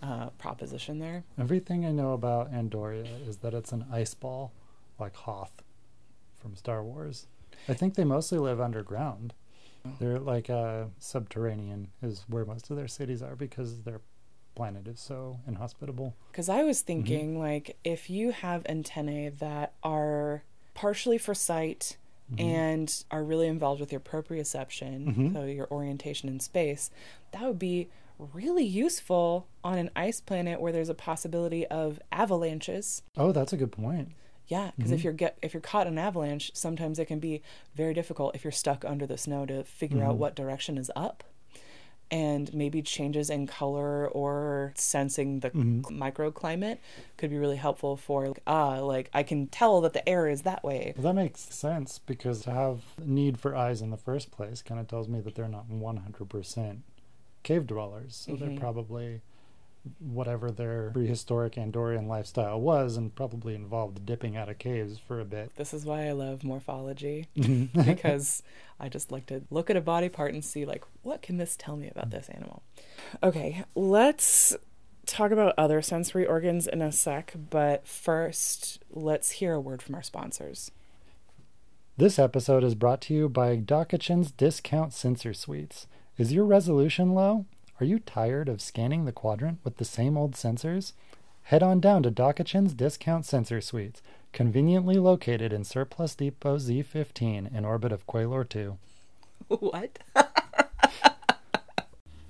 uh, 0.02 0.30
proposition 0.32 1.00
there. 1.00 1.24
Everything 1.40 1.86
I 1.86 1.92
know 1.92 2.14
about 2.14 2.52
Andoria 2.52 3.06
is 3.28 3.38
that 3.38 3.54
it's 3.54 3.72
an 3.72 3.86
ice 3.92 4.14
ball, 4.14 4.52
like 5.00 5.16
Hoth 5.16 5.62
from 6.40 6.56
Star 6.56 6.84
Wars. 6.84 7.28
I 7.70 7.74
think 7.74 7.94
they 7.96 8.04
mostly 8.04 8.40
live 8.40 8.60
underground. 8.60 9.34
They're 10.00 10.20
like 10.20 10.48
uh, 10.50 10.86
subterranean 11.00 11.88
is 12.04 12.26
where 12.28 12.46
most 12.46 12.70
of 12.70 12.78
their 12.78 12.88
cities 12.88 13.24
are 13.24 13.36
because 13.36 13.82
their 13.82 14.00
planet 14.54 14.88
is 14.88 15.00
so 15.00 15.40
inhospitable. 15.48 16.14
Because 16.32 16.50
I 16.50 16.62
was 16.64 16.82
thinking, 16.82 17.40
like, 17.40 17.78
if 17.84 18.08
you 18.10 18.32
have 18.32 18.64
antennae 18.68 19.30
that 19.30 19.74
are 19.82 20.44
partially 20.76 21.18
for 21.18 21.34
sight 21.34 21.98
Mhm. 22.32 22.40
and 22.42 23.04
are 23.12 23.24
really 23.24 23.48
involved 23.48 23.82
with 23.82 23.92
your 23.92 24.00
proprioception, 24.00 25.16
Mhm. 25.16 25.34
so 25.34 25.44
your 25.46 25.68
orientation 25.72 26.30
in 26.30 26.40
space, 26.40 26.90
that 27.32 27.42
would 27.44 27.60
be 27.60 27.90
really 28.34 28.64
useful 28.66 29.48
on 29.64 29.78
an 29.78 29.90
ice 29.96 30.22
planet 30.22 30.62
where 30.62 30.72
there's 30.72 30.90
a 30.90 30.94
possibility 30.94 31.66
of 31.68 32.00
avalanches. 32.12 33.02
Oh, 33.18 33.32
that's 33.32 33.54
a 33.54 33.58
good 33.58 33.72
point. 33.72 34.10
Yeah, 34.48 34.72
because 34.76 34.92
if 34.92 35.00
Mhm. 35.02 35.04
you're 35.06 35.14
get 35.14 35.38
if 35.42 35.54
you're 35.54 35.62
caught 35.62 35.88
in 35.88 35.94
an 35.94 36.00
avalanche, 36.00 36.52
sometimes 36.54 37.00
it 37.00 37.06
can 37.06 37.20
be 37.20 37.42
very 37.76 37.94
difficult 37.94 38.36
if 38.36 38.44
you're 38.44 38.52
stuck 38.52 38.84
under 38.84 39.06
the 39.08 39.18
snow 39.18 39.46
to 39.46 39.64
figure 39.64 40.04
out 40.04 40.16
Mhm. 40.16 40.20
what 40.20 40.36
direction 40.36 40.78
is 40.78 40.92
up. 40.96 41.24
and 42.14 42.54
maybe 42.54 42.82
changes 42.82 43.30
in 43.30 43.48
color 43.48 44.06
or 44.06 44.74
sensing 44.76 45.40
the 45.40 45.50
microclimate 45.52 46.78
could 47.16 47.30
be 47.30 47.38
really 47.38 47.56
helpful 47.56 47.96
for 47.96 48.28
like, 48.28 48.40
ah 48.46 48.80
like 48.82 49.10
I 49.14 49.24
can 49.24 49.48
tell 49.48 49.80
that 49.80 49.94
the 49.94 50.08
air 50.10 50.28
is 50.28 50.42
that 50.42 50.62
way. 50.62 50.94
Well, 50.98 51.04
that 51.04 51.14
makes 51.14 51.40
sense 51.40 52.00
because 52.00 52.42
to 52.42 52.52
have 52.52 52.82
need 53.00 53.40
for 53.40 53.56
eyes 53.56 53.82
in 53.82 53.92
the 53.92 53.98
first 53.98 54.30
place 54.30 54.62
kind 54.62 54.78
of 54.82 54.90
tells 54.90 55.08
me 55.08 55.22
that 55.22 55.36
they're 55.36 55.48
not 55.48 55.70
100% 55.70 56.84
cave 57.44 57.68
dwellers. 57.68 58.16
So 58.16 58.34
Mhm. 58.34 58.40
they're 58.40 58.60
probably 58.60 59.22
whatever 60.00 60.52
their 60.52 60.92
prehistoric 60.92 61.54
Andorian 61.54 62.06
lifestyle 62.08 62.62
was 62.62 62.98
and 62.98 63.16
probably 63.16 63.56
involved 63.56 64.06
dipping 64.06 64.38
out 64.38 64.48
of 64.48 64.60
caves 64.60 65.00
for 65.00 65.20
a 65.20 65.26
bit. 65.26 65.56
This 65.56 65.74
is 65.74 65.86
why 65.86 66.06
I 66.08 66.12
love 66.12 66.44
morphology 66.44 67.26
because 67.36 68.44
I 68.80 68.90
just 68.90 69.12
like 69.12 69.26
to 69.28 69.42
look 69.50 69.72
at 69.72 69.76
a 69.78 69.82
body 69.82 70.08
part 70.08 70.34
and 70.36 70.46
see 70.46 70.66
like 70.66 70.84
what 71.02 71.24
can 71.24 71.38
this 71.38 71.56
tell 71.58 71.78
me 71.78 71.90
about 71.90 72.12
this 72.12 72.30
animal. 72.30 72.62
Okay, 73.24 73.64
let's 73.74 74.56
talk 75.08 75.32
about 75.32 75.56
other 75.58 75.82
sensory 75.82 76.28
organs 76.28 76.68
in 76.68 76.80
a 76.84 76.92
sec, 76.92 77.34
but 77.50 77.88
first 77.88 78.84
let's 78.92 79.32
hear 79.32 79.54
a 79.56 79.60
word 79.60 79.82
from 79.82 79.96
our 79.96 80.04
sponsors. 80.04 80.70
This 81.98 82.18
episode 82.20 82.64
is 82.64 82.76
brought 82.76 83.02
to 83.02 83.14
you 83.16 83.30
by 83.30 83.58
Dokachin's 83.58 84.32
Discount 84.32 84.94
Sensor 84.94 85.34
Suites. 85.34 85.88
Is 86.22 86.32
your 86.32 86.46
resolution 86.46 87.16
low? 87.16 87.46
Are 87.80 87.84
you 87.84 87.98
tired 87.98 88.48
of 88.48 88.62
scanning 88.62 89.06
the 89.06 89.12
quadrant 89.12 89.58
with 89.64 89.78
the 89.78 89.84
same 89.84 90.16
old 90.16 90.34
sensors? 90.34 90.94
Head 91.46 91.64
on 91.64 91.80
down 91.80 92.04
to 92.04 92.12
Dokachin's 92.12 92.76
Discount 92.76 93.26
Sensor 93.26 93.60
Suites, 93.60 94.04
conveniently 94.32 94.98
located 94.98 95.52
in 95.52 95.64
Surplus 95.64 96.14
Depot 96.14 96.58
Z15 96.58 97.52
in 97.52 97.66
orbit 97.66 97.92
of 97.92 98.06
Quailor 98.06 98.44
2. 98.44 98.78
what? 99.48 99.98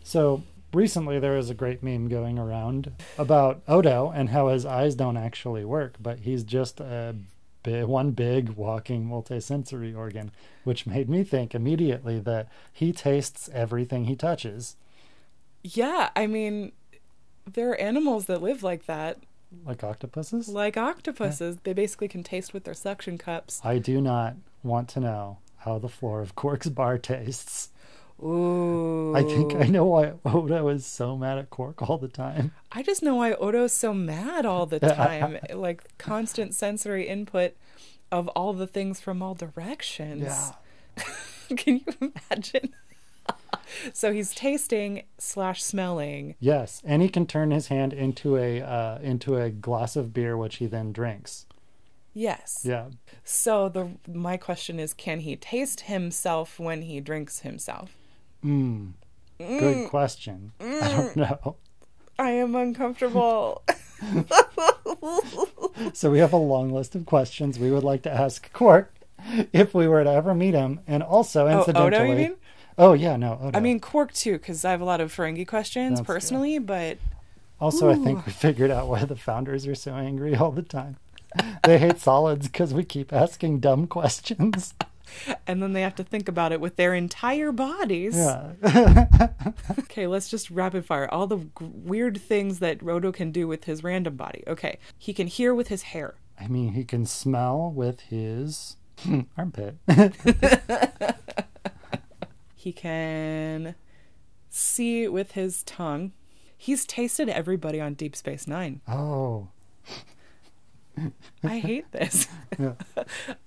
So, 0.06 0.44
recently 0.74 1.20
there 1.20 1.36
was 1.36 1.50
a 1.50 1.54
great 1.54 1.84
meme 1.84 2.08
going 2.08 2.40
around 2.40 2.94
about 3.18 3.62
Odo 3.68 4.10
and 4.10 4.30
how 4.30 4.48
his 4.48 4.66
eyes 4.66 4.96
don't 4.96 5.18
actually 5.18 5.66
work, 5.66 5.96
but 6.00 6.20
he's 6.20 6.46
just 6.46 6.80
a 6.80 7.18
one 7.66 8.12
big 8.12 8.50
walking 8.50 9.06
multisensory 9.06 9.96
organ, 9.96 10.32
which 10.64 10.86
made 10.88 11.10
me 11.10 11.24
think 11.24 11.54
immediately 11.56 12.20
that 12.20 12.48
he 12.74 12.92
tastes 12.92 13.50
everything 13.54 14.06
he 14.06 14.16
touches, 14.16 14.76
Yeah, 15.64 16.10
I 16.16 16.28
mean 16.28 16.72
there 17.52 17.72
are 17.72 17.76
animals 17.76 18.26
that 18.26 18.42
live 18.42 18.64
like 18.64 18.86
that, 18.86 19.20
like 19.66 19.84
octopuses. 19.84 20.48
like 20.50 20.78
octopuses. 20.78 21.58
They 21.64 21.74
basically 21.74 22.08
can 22.08 22.24
taste 22.24 22.54
with 22.54 22.64
their 22.64 22.74
suction 22.74 23.18
cups. 23.18 23.60
I 23.64 23.78
do 23.80 24.00
not 24.02 24.36
want 24.64 24.88
to 24.90 25.00
know 25.00 25.40
how 25.58 25.78
the 25.80 25.90
floor 25.90 26.22
of 26.22 26.36
Quark's 26.36 26.70
bar 26.70 26.98
tastes. 26.98 27.70
Ooh. 28.24 29.16
I 29.16 29.24
think 29.24 29.56
I 29.56 29.66
know 29.68 29.86
why 29.86 30.14
Odo 30.26 30.68
is 30.70 30.86
so 30.86 31.18
mad 31.18 31.38
at 31.38 31.50
Quark 31.50 31.90
all 31.90 31.98
the 31.98 32.08
time. 32.08 32.52
I 32.72 32.84
just 32.84 33.02
know 33.04 33.16
why 33.16 33.34
Odo's 33.34 33.74
so 33.74 33.94
mad 33.94 34.46
all 34.46 34.66
the 34.66 34.80
time. 34.80 35.38
like 35.54 35.98
constant 35.98 36.54
sensory 36.54 37.08
input 37.08 37.56
of 38.12 38.28
all 38.30 38.54
the 38.54 38.68
things 38.68 39.00
from 39.00 39.22
all 39.22 39.34
directions. 39.36 40.24
Yeah. 40.24 41.04
Can 41.58 41.78
you 41.86 42.12
imagine? 42.30 42.74
so 43.94 44.12
he's 44.14 44.34
tasting 44.34 45.04
slash 45.18 45.64
smelling. 45.64 46.36
Yes, 46.40 46.82
and 46.86 47.02
he 47.02 47.10
can 47.10 47.26
turn 47.26 47.52
his 47.52 47.68
hand 47.68 47.94
into 47.94 48.38
a 48.38 48.62
uh, 48.62 49.00
into 49.02 49.38
a 49.38 49.50
glass 49.50 49.96
of 49.96 50.14
beer, 50.14 50.38
which 50.38 50.58
he 50.58 50.66
then 50.68 50.92
drinks. 50.92 51.46
Yes. 52.14 52.64
Yeah, 52.66 52.88
So 53.24 53.70
the 53.70 53.92
my 54.08 54.36
question 54.36 54.80
is, 54.80 54.94
can 54.94 55.22
he 55.22 55.36
taste 55.38 55.82
himself 55.82 56.60
when 56.60 56.82
he 56.82 57.00
drinks 57.00 57.40
himself? 57.40 57.96
Mm, 58.44 58.92
good 59.40 59.90
question. 59.90 60.52
I 60.60 60.92
don't 60.92 61.16
know. 61.16 61.56
I 62.20 62.32
am 62.32 62.56
uncomfortable. 62.56 63.64
So 65.94 66.12
we 66.12 66.20
have 66.20 66.34
a 66.34 66.38
long 66.38 66.72
list 66.72 66.96
of 66.96 67.06
questions 67.06 67.60
we 67.60 67.72
would 67.72 67.84
like 67.84 68.04
to 68.04 68.12
ask 68.12 68.52
Quark 68.54 68.94
if 69.52 69.74
we 69.74 69.88
were 69.88 70.04
to 70.04 70.10
ever 70.10 70.34
meet 70.34 70.54
him, 70.54 70.80
and 70.88 71.04
also 71.04 71.48
oh, 71.48 71.60
incidentally. 71.60 71.88
Odo, 71.88 72.04
you 72.04 72.16
mean? 72.16 72.36
Oh 72.78 72.94
yeah, 72.94 73.18
no. 73.18 73.40
Odo. 73.42 73.58
I 73.58 73.62
mean 73.62 73.80
Quark 73.80 74.14
too, 74.14 74.34
because 74.34 74.64
I 74.64 74.72
have 74.72 74.82
a 74.82 74.86
lot 74.86 75.02
of 75.02 75.14
Ferengi 75.14 75.48
questions 75.48 76.00
That's 76.00 76.06
true. 76.06 76.16
personally, 76.16 76.60
but 76.60 76.98
also 77.60 77.90
I 77.90 77.96
think 77.96 78.26
we 78.26 78.32
figured 78.32 78.72
out 78.72 78.88
why 78.88 79.06
the 79.06 79.16
founders 79.16 79.68
are 79.68 79.76
so 79.76 79.94
angry 79.94 80.36
all 80.36 80.52
the 80.52 80.62
time. 80.62 80.98
They 81.64 81.78
hate 81.78 82.00
solids 82.00 82.48
because 82.48 82.74
we 82.74 82.84
keep 82.84 83.14
asking 83.14 83.60
dumb 83.60 83.88
questions. 83.88 84.74
And 85.48 85.62
then 85.62 85.74
they 85.74 85.82
have 85.82 85.96
to 85.96 86.04
think 86.04 86.28
about 86.28 86.52
it 86.52 86.60
with 86.62 86.76
their 86.76 86.94
entire 86.94 87.52
bodies. 87.52 88.16
Yeah. 88.16 88.54
Okay, 89.80 90.08
let's 90.08 90.30
just 90.30 90.50
rapid 90.50 90.86
fire 90.86 91.08
all 91.12 91.28
the 91.28 91.38
g- 91.38 91.50
weird 91.60 92.18
things 92.20 92.60
that 92.60 92.80
Rodo 92.80 93.14
can 93.14 93.32
do 93.32 93.46
with 93.48 93.66
his 93.66 93.84
random 93.84 94.16
body. 94.16 94.44
Okay, 94.48 94.78
he 94.98 95.14
can 95.14 95.28
hear 95.28 95.54
with 95.54 95.68
his 95.68 95.82
hair. 95.84 96.16
I 96.40 96.48
mean, 96.48 96.74
he 96.74 96.84
can 96.86 97.06
smell 97.06 97.72
with 97.76 98.00
his 98.02 98.78
armpit. 99.38 99.76
He 102.56 102.72
can 102.74 103.74
see 104.50 105.08
with 105.08 105.32
his 105.32 105.64
tongue. 105.64 106.12
He's 106.56 106.86
tasted 106.86 107.28
everybody 107.28 107.82
on 107.82 107.96
Deep 107.96 108.16
Space 108.16 108.48
Nine. 108.48 108.82
oh. 108.88 109.48
I 111.44 111.58
hate 111.60 111.92
this. 111.92 112.28
Yeah. 112.60 112.74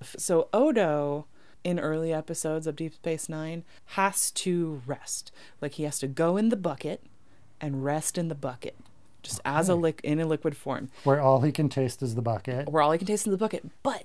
So 0.03 0.49
Odo 0.53 1.27
in 1.65 1.81
early 1.81 2.13
episodes 2.13 2.67
of 2.67 2.77
Deep 2.77 2.95
Space 2.95 3.29
9 3.29 3.65
has 3.87 4.31
to 4.33 4.83
rest. 4.87 5.33
Like 5.61 5.73
he 5.73 5.83
has 5.85 5.99
to 6.01 6.07
go 6.07 6.37
in 6.37 6.51
the 6.51 6.57
bucket 6.57 7.03
and 7.61 7.85
rest 7.85 8.17
in 8.19 8.29
the 8.29 8.35
bucket. 8.35 8.77
Just 9.23 9.41
as 9.45 9.71
a 9.71 9.73
Okay. 9.73 9.81
lick 9.81 10.01
in 10.05 10.21
a 10.21 10.27
liquid 10.27 10.55
form. 10.57 10.91
Where 11.03 11.21
all 11.21 11.41
he 11.41 11.51
can 11.51 11.71
taste 11.71 12.03
is 12.03 12.15
the 12.15 12.23
bucket. 12.23 12.69
where 12.69 12.83
all 12.83 12.93
he 12.93 12.99
can 12.99 13.07
taste 13.07 13.27
is 13.27 13.31
the 13.31 13.39
bucket. 13.39 13.65
But 13.83 14.05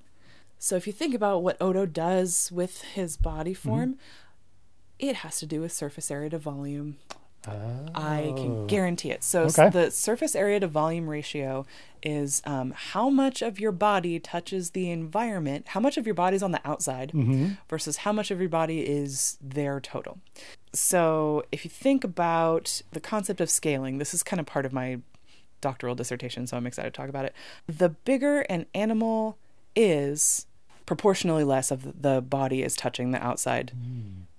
so 0.58 0.76
if 0.78 0.88
you 0.88 0.94
think 0.94 1.14
about 1.14 1.44
what 1.44 1.62
Odo 1.62 1.86
does 1.86 2.52
with 2.52 2.82
his 2.84 3.18
body 3.18 3.54
form, 3.54 3.92
mm-hmm. 3.96 4.00
it 5.10 5.18
has 5.18 5.40
to 5.40 5.46
do 5.46 5.60
with 5.62 5.74
surface 5.74 6.10
area 6.10 6.30
to 6.30 6.38
volume. 6.38 6.98
I 7.96 8.34
can 8.38 8.52
Oh. 8.52 8.66
guarantee 8.68 9.10
it. 9.12 9.24
So 9.24 9.44
Okay. 9.46 9.70
the 9.70 9.90
surface 9.92 10.36
area 10.36 10.60
to 10.60 10.68
volume 10.68 11.10
ratio 11.10 11.66
is 12.04 12.42
um, 12.46 12.72
how 12.76 13.10
much 13.10 13.42
of 13.42 13.60
your 13.60 13.72
body 13.72 14.20
touches 14.20 14.72
the 14.72 14.90
environment, 14.92 15.70
how 15.70 15.80
much 15.80 15.98
of 15.98 16.06
your 16.06 16.14
body 16.14 16.36
is 16.36 16.44
on 16.44 16.52
the 16.52 16.62
outside 16.66 17.12
Mhm. 17.14 17.58
versus 17.68 17.98
how 17.98 18.14
much 18.14 18.32
of 18.32 18.40
your 18.40 18.48
body 18.50 18.82
is 18.88 19.38
there 19.42 19.80
total. 19.82 20.20
So 20.72 21.44
if 21.52 21.66
you 21.66 21.72
think 21.72 22.04
about 22.04 22.82
the 22.92 23.00
concept 23.02 23.42
of 23.42 23.50
scaling, 23.50 23.98
this 23.98 24.14
is 24.14 24.24
kind 24.24 24.40
of 24.40 24.46
part 24.46 24.66
of 24.66 24.72
my 24.72 25.00
doctoral 25.62 25.96
dissertation, 25.96 26.48
so 26.48 26.56
I'm 26.56 26.68
excited 26.68 26.94
to 26.94 26.98
talk 26.98 27.10
about 27.10 27.26
it. 27.26 27.34
The 27.68 27.90
bigger 27.90 28.42
an 28.42 28.66
animal 28.74 29.38
is, 29.76 30.46
proportionally 30.86 31.44
less 31.44 31.70
of 31.72 32.02
the 32.02 32.22
body 32.22 32.64
is 32.64 32.76
touching 32.76 33.12
the 33.12 33.22
outside 33.22 33.74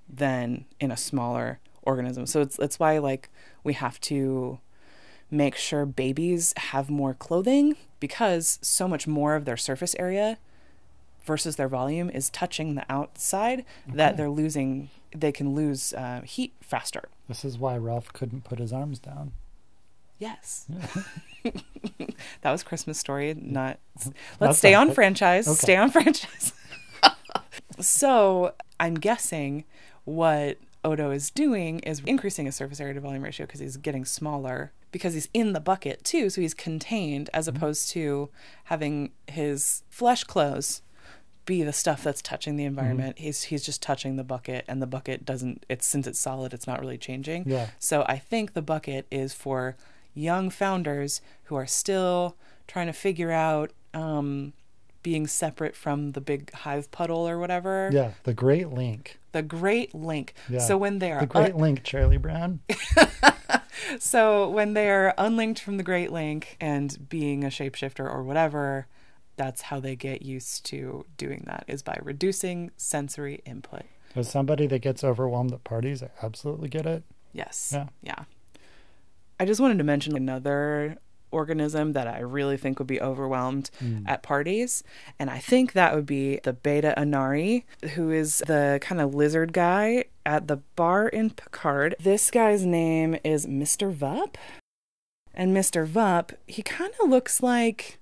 than 0.08 0.64
in 0.80 0.90
a 0.90 0.96
smaller 0.96 1.58
organism. 1.90 2.24
So 2.26 2.40
it's 2.40 2.56
that's 2.56 2.78
why 2.78 2.98
like 2.98 3.28
we 3.64 3.72
have 3.74 4.00
to 4.02 4.58
make 5.30 5.56
sure 5.56 5.84
babies 5.86 6.52
have 6.56 6.90
more 6.90 7.14
clothing 7.14 7.76
because 8.00 8.58
so 8.62 8.88
much 8.88 9.06
more 9.06 9.34
of 9.36 9.44
their 9.44 9.56
surface 9.56 9.94
area 9.98 10.38
versus 11.24 11.54
their 11.56 11.68
volume 11.68 12.10
is 12.10 12.30
touching 12.30 12.74
the 12.74 12.84
outside 12.88 13.64
that 13.94 14.16
they're 14.16 14.30
losing 14.42 14.88
they 15.14 15.30
can 15.32 15.54
lose 15.54 15.92
uh, 15.94 16.20
heat 16.24 16.52
faster 16.60 17.08
This 17.28 17.44
is 17.44 17.58
why 17.58 17.76
Ralph 17.76 18.12
couldn't 18.12 18.42
put 18.44 18.58
his 18.58 18.72
arms 18.72 18.98
down. 18.98 19.32
yes 20.18 20.66
that 22.42 22.50
was 22.50 22.62
christmas 22.62 22.98
story 22.98 23.34
not 23.40 23.78
let's 24.04 24.14
That's 24.40 24.58
stay 24.58 24.74
on 24.74 24.90
it. 24.90 24.94
franchise 24.94 25.46
Okay. 25.46 25.56
stay 25.58 25.76
on 25.76 25.90
franchise 25.96 26.52
so 27.80 28.54
i'm 28.78 28.94
guessing 28.94 29.64
what 30.04 30.58
odo 30.84 31.10
is 31.10 31.30
doing 31.30 31.78
is 31.80 32.00
increasing 32.06 32.46
his 32.46 32.54
surface 32.56 32.80
area 32.80 32.94
to 32.94 33.00
volume 33.00 33.22
ratio 33.22 33.46
because 33.46 33.60
he's 33.60 33.76
getting 33.76 34.04
smaller 34.04 34.72
because 34.92 35.14
he's 35.14 35.28
in 35.34 35.52
the 35.52 35.60
bucket 35.60 36.02
too 36.04 36.30
so 36.30 36.40
he's 36.40 36.54
contained 36.54 37.28
as 37.34 37.46
Mm-hmm. 37.46 37.56
opposed 37.56 37.90
to 37.90 38.30
having 38.64 39.10
his 39.26 39.82
flesh 39.90 40.24
clothes 40.24 40.80
be 41.46 41.62
the 41.62 41.72
stuff 41.72 42.02
that's 42.02 42.22
touching 42.22 42.52
Mm-hmm. 42.52 42.58
the 42.58 42.64
environment 42.64 43.18
he's 43.18 43.42
he's 43.44 43.64
just 43.64 43.82
touching 43.82 44.16
the 44.16 44.24
bucket 44.24 44.64
and 44.68 44.80
the 44.80 44.86
bucket 44.86 45.24
doesn't 45.24 45.66
it's 45.68 45.86
since 45.86 46.06
it's 46.06 46.18
solid 46.18 46.54
it's 46.54 46.66
not 46.66 46.80
really 46.80 46.98
changing 46.98 47.44
Yeah. 47.46 47.68
so 47.78 48.04
I 48.08 48.16
think 48.18 48.54
the 48.54 48.62
bucket 48.62 49.06
is 49.10 49.34
for 49.34 49.76
young 50.14 50.48
founders 50.50 51.20
who 51.44 51.56
are 51.56 51.66
still 51.66 52.36
trying 52.66 52.86
to 52.86 52.92
figure 52.92 53.30
out 53.32 53.70
um, 53.94 54.52
being 55.02 55.26
separate 55.26 55.76
from 55.76 56.12
the 56.12 56.20
big 56.20 56.52
hive 56.52 56.90
puddle 56.90 57.28
or 57.28 57.38
whatever. 57.38 57.90
Yeah. 57.92 58.12
The 58.24 58.34
Great 58.34 58.68
Link. 58.70 59.18
The 59.32 59.42
Great 59.42 59.94
Link. 59.94 60.34
Yeah. 60.48 60.60
So 60.60 60.76
when 60.76 60.98
they 60.98 61.12
are 61.12 61.20
The 61.20 61.26
Great 61.26 61.56
Link, 61.56 61.82
Charlie 61.84 62.16
Brown. 62.16 62.60
so 63.98 64.48
when 64.48 64.74
they 64.74 64.90
are 64.90 65.14
unlinked 65.18 65.60
from 65.60 65.76
the 65.76 65.82
Great 65.82 66.12
Link 66.12 66.56
and 66.60 67.08
being 67.08 67.44
a 67.44 67.48
shapeshifter 67.48 68.00
or 68.00 68.22
whatever, 68.22 68.86
that's 69.36 69.62
how 69.62 69.80
they 69.80 69.96
get 69.96 70.22
used 70.22 70.66
to 70.66 71.06
doing 71.16 71.44
that 71.46 71.64
is 71.66 71.82
by 71.82 71.98
reducing 72.02 72.70
sensory 72.76 73.40
input. 73.46 73.82
As 74.14 74.28
somebody 74.28 74.66
that 74.66 74.80
gets 74.80 75.04
overwhelmed 75.04 75.52
at 75.52 75.64
parties, 75.64 76.02
I 76.02 76.10
absolutely 76.22 76.68
get 76.68 76.84
it. 76.86 77.04
Yes. 77.32 77.70
Yeah. 77.72 77.86
Yeah. 78.02 78.24
I 79.38 79.46
just 79.46 79.60
wanted 79.60 79.78
to 79.78 79.84
mention 79.84 80.16
another 80.16 80.98
organism 81.30 81.92
that 81.92 82.06
I 82.08 82.20
really 82.20 82.56
think 82.56 82.78
would 82.78 82.88
be 82.88 83.00
overwhelmed 83.00 83.70
Mm. 83.82 84.04
at 84.08 84.22
parties. 84.22 84.82
And 85.18 85.30
I 85.30 85.38
think 85.38 85.72
that 85.72 85.94
would 85.94 86.06
be 86.06 86.40
the 86.42 86.52
Beta 86.52 86.94
Anari, 86.96 87.64
who 87.94 88.10
is 88.10 88.42
the 88.46 88.78
kind 88.82 89.00
of 89.00 89.14
lizard 89.14 89.52
guy 89.52 90.04
at 90.26 90.48
the 90.48 90.56
bar 90.76 91.08
in 91.08 91.30
Picard. 91.30 91.94
This 92.00 92.30
guy's 92.30 92.64
name 92.66 93.16
is 93.24 93.46
Mr. 93.46 93.94
Vup. 93.94 94.34
And 95.32 95.56
Mr. 95.56 95.86
Vup, 95.86 96.32
he 96.46 96.62
kind 96.62 96.92
of 97.02 97.08
looks 97.08 97.42
like. 97.42 97.98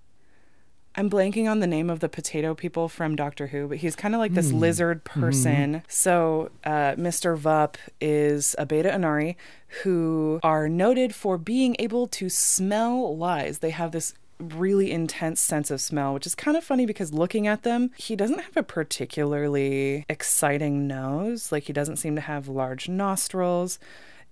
I'm 0.94 1.08
blanking 1.08 1.48
on 1.48 1.60
the 1.60 1.66
name 1.66 1.90
of 1.90 2.00
the 2.00 2.08
potato 2.08 2.54
people 2.54 2.88
from 2.88 3.14
Doctor 3.14 3.48
Who, 3.48 3.68
but 3.68 3.78
he's 3.78 3.94
kind 3.94 4.14
of 4.14 4.18
like 4.18 4.34
this 4.34 4.50
Hmm. 4.50 4.58
lizard 4.58 5.04
person. 5.04 5.82
So, 5.86 6.50
uh, 6.64 6.94
Mr. 6.96 7.38
Vup 7.38 7.76
is 8.00 8.56
a 8.58 8.66
Beta 8.66 8.88
Anari 8.90 9.36
who 9.84 10.40
are 10.42 10.68
noted 10.68 11.14
for 11.14 11.38
being 11.38 11.76
able 11.78 12.08
to 12.08 12.28
smell 12.28 13.16
lies. 13.16 13.58
They 13.58 13.70
have 13.70 13.92
this 13.92 14.14
really 14.40 14.90
intense 14.90 15.40
sense 15.40 15.70
of 15.70 15.80
smell, 15.80 16.14
which 16.14 16.26
is 16.26 16.34
kind 16.34 16.56
of 16.56 16.64
funny 16.64 16.86
because 16.86 17.12
looking 17.12 17.46
at 17.46 17.62
them, 17.64 17.90
he 17.96 18.16
doesn't 18.16 18.38
have 18.40 18.56
a 18.56 18.62
particularly 18.62 20.04
exciting 20.08 20.86
nose. 20.86 21.50
Like, 21.52 21.64
he 21.64 21.72
doesn't 21.72 21.96
seem 21.96 22.14
to 22.14 22.20
have 22.22 22.48
large 22.48 22.88
nostrils. 22.88 23.78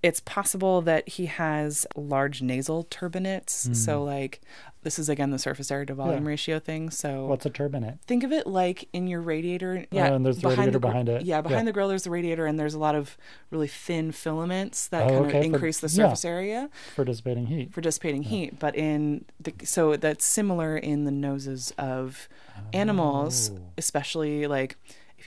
It's 0.03 0.21
possible 0.21 0.83
that 0.83 1.09
he 1.09 1.27
has 1.27 1.87
large 1.97 2.41
nasal 2.43 2.85
turbinates. 2.85 3.67
Hmm. 3.67 3.73
So, 3.75 4.05
like, 4.05 4.41
this 4.83 4.99
is 5.01 5.09
again 5.09 5.31
the 5.31 5.39
surface 5.39 5.71
area 5.71 5.87
to 5.87 5.95
volume 5.95 6.23
Yeah. 6.25 6.29
ratio 6.29 6.59
thing. 6.61 6.91
So, 6.91 7.27
What's 7.27 7.45
a 7.47 7.51
turbinate? 7.51 7.99
think 8.07 8.23
of 8.23 8.31
it 8.31 8.47
like 8.47 8.89
in 8.93 9.09
your 9.09 9.21
radiator. 9.21 9.79
Oh, 9.83 9.87
yeah, 9.91 10.11
Oh, 10.11 10.15
and 10.15 10.25
there's 10.25 10.39
the 10.39 10.49
radiator 10.49 10.73
gr- 10.79 10.87
behind 10.89 11.09
it. 11.09 11.23
Yeah, 11.23 11.41
behind 11.41 11.61
Yeah. 11.61 11.65
the 11.65 11.73
grill 11.73 11.89
there's 11.89 12.05
the 12.05 12.11
radiator, 12.11 12.47
and 12.47 12.57
there's 12.59 12.75
a 12.75 12.79
lot 12.79 12.95
of 12.95 13.17
really 13.51 13.67
thin 13.67 14.13
filaments 14.13 14.87
that 14.89 15.05
Oh, 15.05 15.09
kind 15.09 15.27
okay, 15.27 15.39
of 15.39 15.43
for- 15.45 15.55
increase 15.55 15.81
the 15.81 15.89
yeah. 15.89 16.05
surface 16.09 16.25
area 16.25 16.71
For 16.95 17.05
dissipating 17.05 17.47
heat. 17.47 17.73
for 17.73 17.81
dissipating 17.81 18.25
heat. 18.25 18.59
But 18.61 18.77
in 18.77 19.25
the 19.41 19.55
so 19.65 19.97
that's 19.97 20.25
similar 20.25 20.77
in 20.77 21.05
the 21.05 21.11
noses 21.11 21.73
of 21.79 22.29
animals, 22.73 23.51
Oh. 23.55 23.59
especially 23.79 24.47
like. 24.47 24.77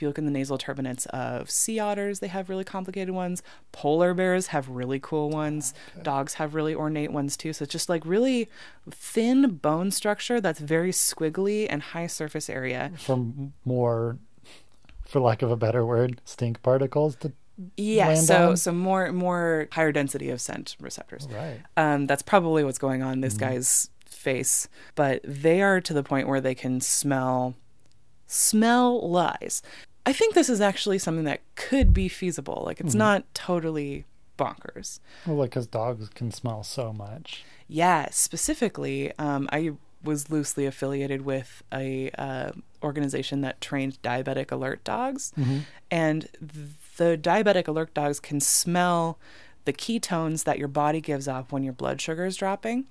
If 0.00 0.02
you 0.04 0.08
look 0.08 0.16
in 0.16 0.24
the 0.24 0.30
nasal 0.30 0.56
turbinates 0.56 1.06
of 1.08 1.50
sea 1.50 1.78
otters, 1.78 2.20
they 2.20 2.28
have 2.28 2.48
really 2.48 2.64
complicated 2.64 3.10
ones. 3.14 3.42
Polar 3.70 4.14
bears 4.14 4.46
have 4.46 4.66
really 4.70 4.98
cool 4.98 5.28
ones. 5.28 5.74
Dogs 6.02 6.34
have 6.34 6.54
really 6.54 6.74
ornate 6.74 7.12
ones 7.12 7.36
too. 7.36 7.52
So 7.52 7.64
it's 7.64 7.72
just 7.72 7.90
like 7.90 8.06
really 8.06 8.48
thin 8.90 9.56
bone 9.56 9.90
structure 9.90 10.40
that's 10.40 10.58
very 10.58 10.90
squiggly 10.90 11.66
and 11.68 11.82
high 11.82 12.06
surface 12.06 12.48
area. 12.48 12.92
From 12.96 13.52
more, 13.66 14.16
for 15.04 15.20
lack 15.20 15.42
of 15.42 15.50
a 15.50 15.56
better 15.56 15.84
word, 15.84 16.22
stink 16.24 16.62
particles 16.62 17.16
to 17.16 17.32
Yeah, 17.76 18.14
so 18.14 18.50
on? 18.52 18.56
so 18.56 18.72
more 18.72 19.12
more 19.12 19.68
higher 19.72 19.92
density 19.92 20.30
of 20.30 20.40
scent 20.40 20.76
receptors. 20.80 21.28
right. 21.30 21.60
Um, 21.76 22.06
that's 22.06 22.22
probably 22.22 22.64
what's 22.64 22.78
going 22.78 23.02
on 23.02 23.12
in 23.12 23.20
this 23.20 23.34
Mhm. 23.34 23.40
guy's 23.40 23.90
face. 24.06 24.66
But 24.94 25.20
they 25.24 25.60
are 25.60 25.78
to 25.82 25.92
the 25.92 26.02
point 26.02 26.26
where 26.26 26.40
they 26.40 26.54
can 26.54 26.80
smell 26.80 27.52
smell 28.26 29.10
lies. 29.10 29.60
I 30.06 30.12
think 30.12 30.34
this 30.34 30.48
is 30.48 30.60
actually 30.60 30.98
something 30.98 31.24
that 31.24 31.40
could 31.56 31.92
be 31.92 32.08
feasible. 32.08 32.62
Like 32.64 32.80
it's 32.80 32.94
Mhm. 32.94 32.98
not 32.98 33.34
totally 33.34 34.04
bonkers. 34.38 35.00
Well, 35.26 35.36
like, 35.36 35.50
because 35.50 35.66
dogs 35.66 36.08
can 36.08 36.30
smell 36.32 36.62
so 36.64 36.92
much. 36.92 37.44
Yeah, 37.68 38.08
specifically, 38.10 39.12
um, 39.18 39.48
I 39.52 39.72
was 40.02 40.30
loosely 40.30 40.64
affiliated 40.64 41.22
with 41.22 41.62
a 41.72 42.10
uh, 42.12 42.52
organization 42.82 43.42
that 43.42 43.60
trained 43.60 44.00
diabetic 44.02 44.50
alert 44.50 44.82
dogs, 44.82 45.32
Mhm. 45.38 45.64
and 45.90 46.28
the 46.96 47.18
diabetic 47.18 47.68
alert 47.68 47.92
dogs 47.92 48.18
can 48.18 48.40
smell 48.40 49.18
the 49.70 49.76
ketones 50.00 50.44
that 50.44 50.58
your 50.58 50.68
body 50.68 51.00
gives 51.00 51.28
off 51.28 51.52
when 51.52 51.62
your 51.62 51.72
blood 51.72 52.00
sugar 52.00 52.24
is 52.24 52.36
dropping. 52.36 52.86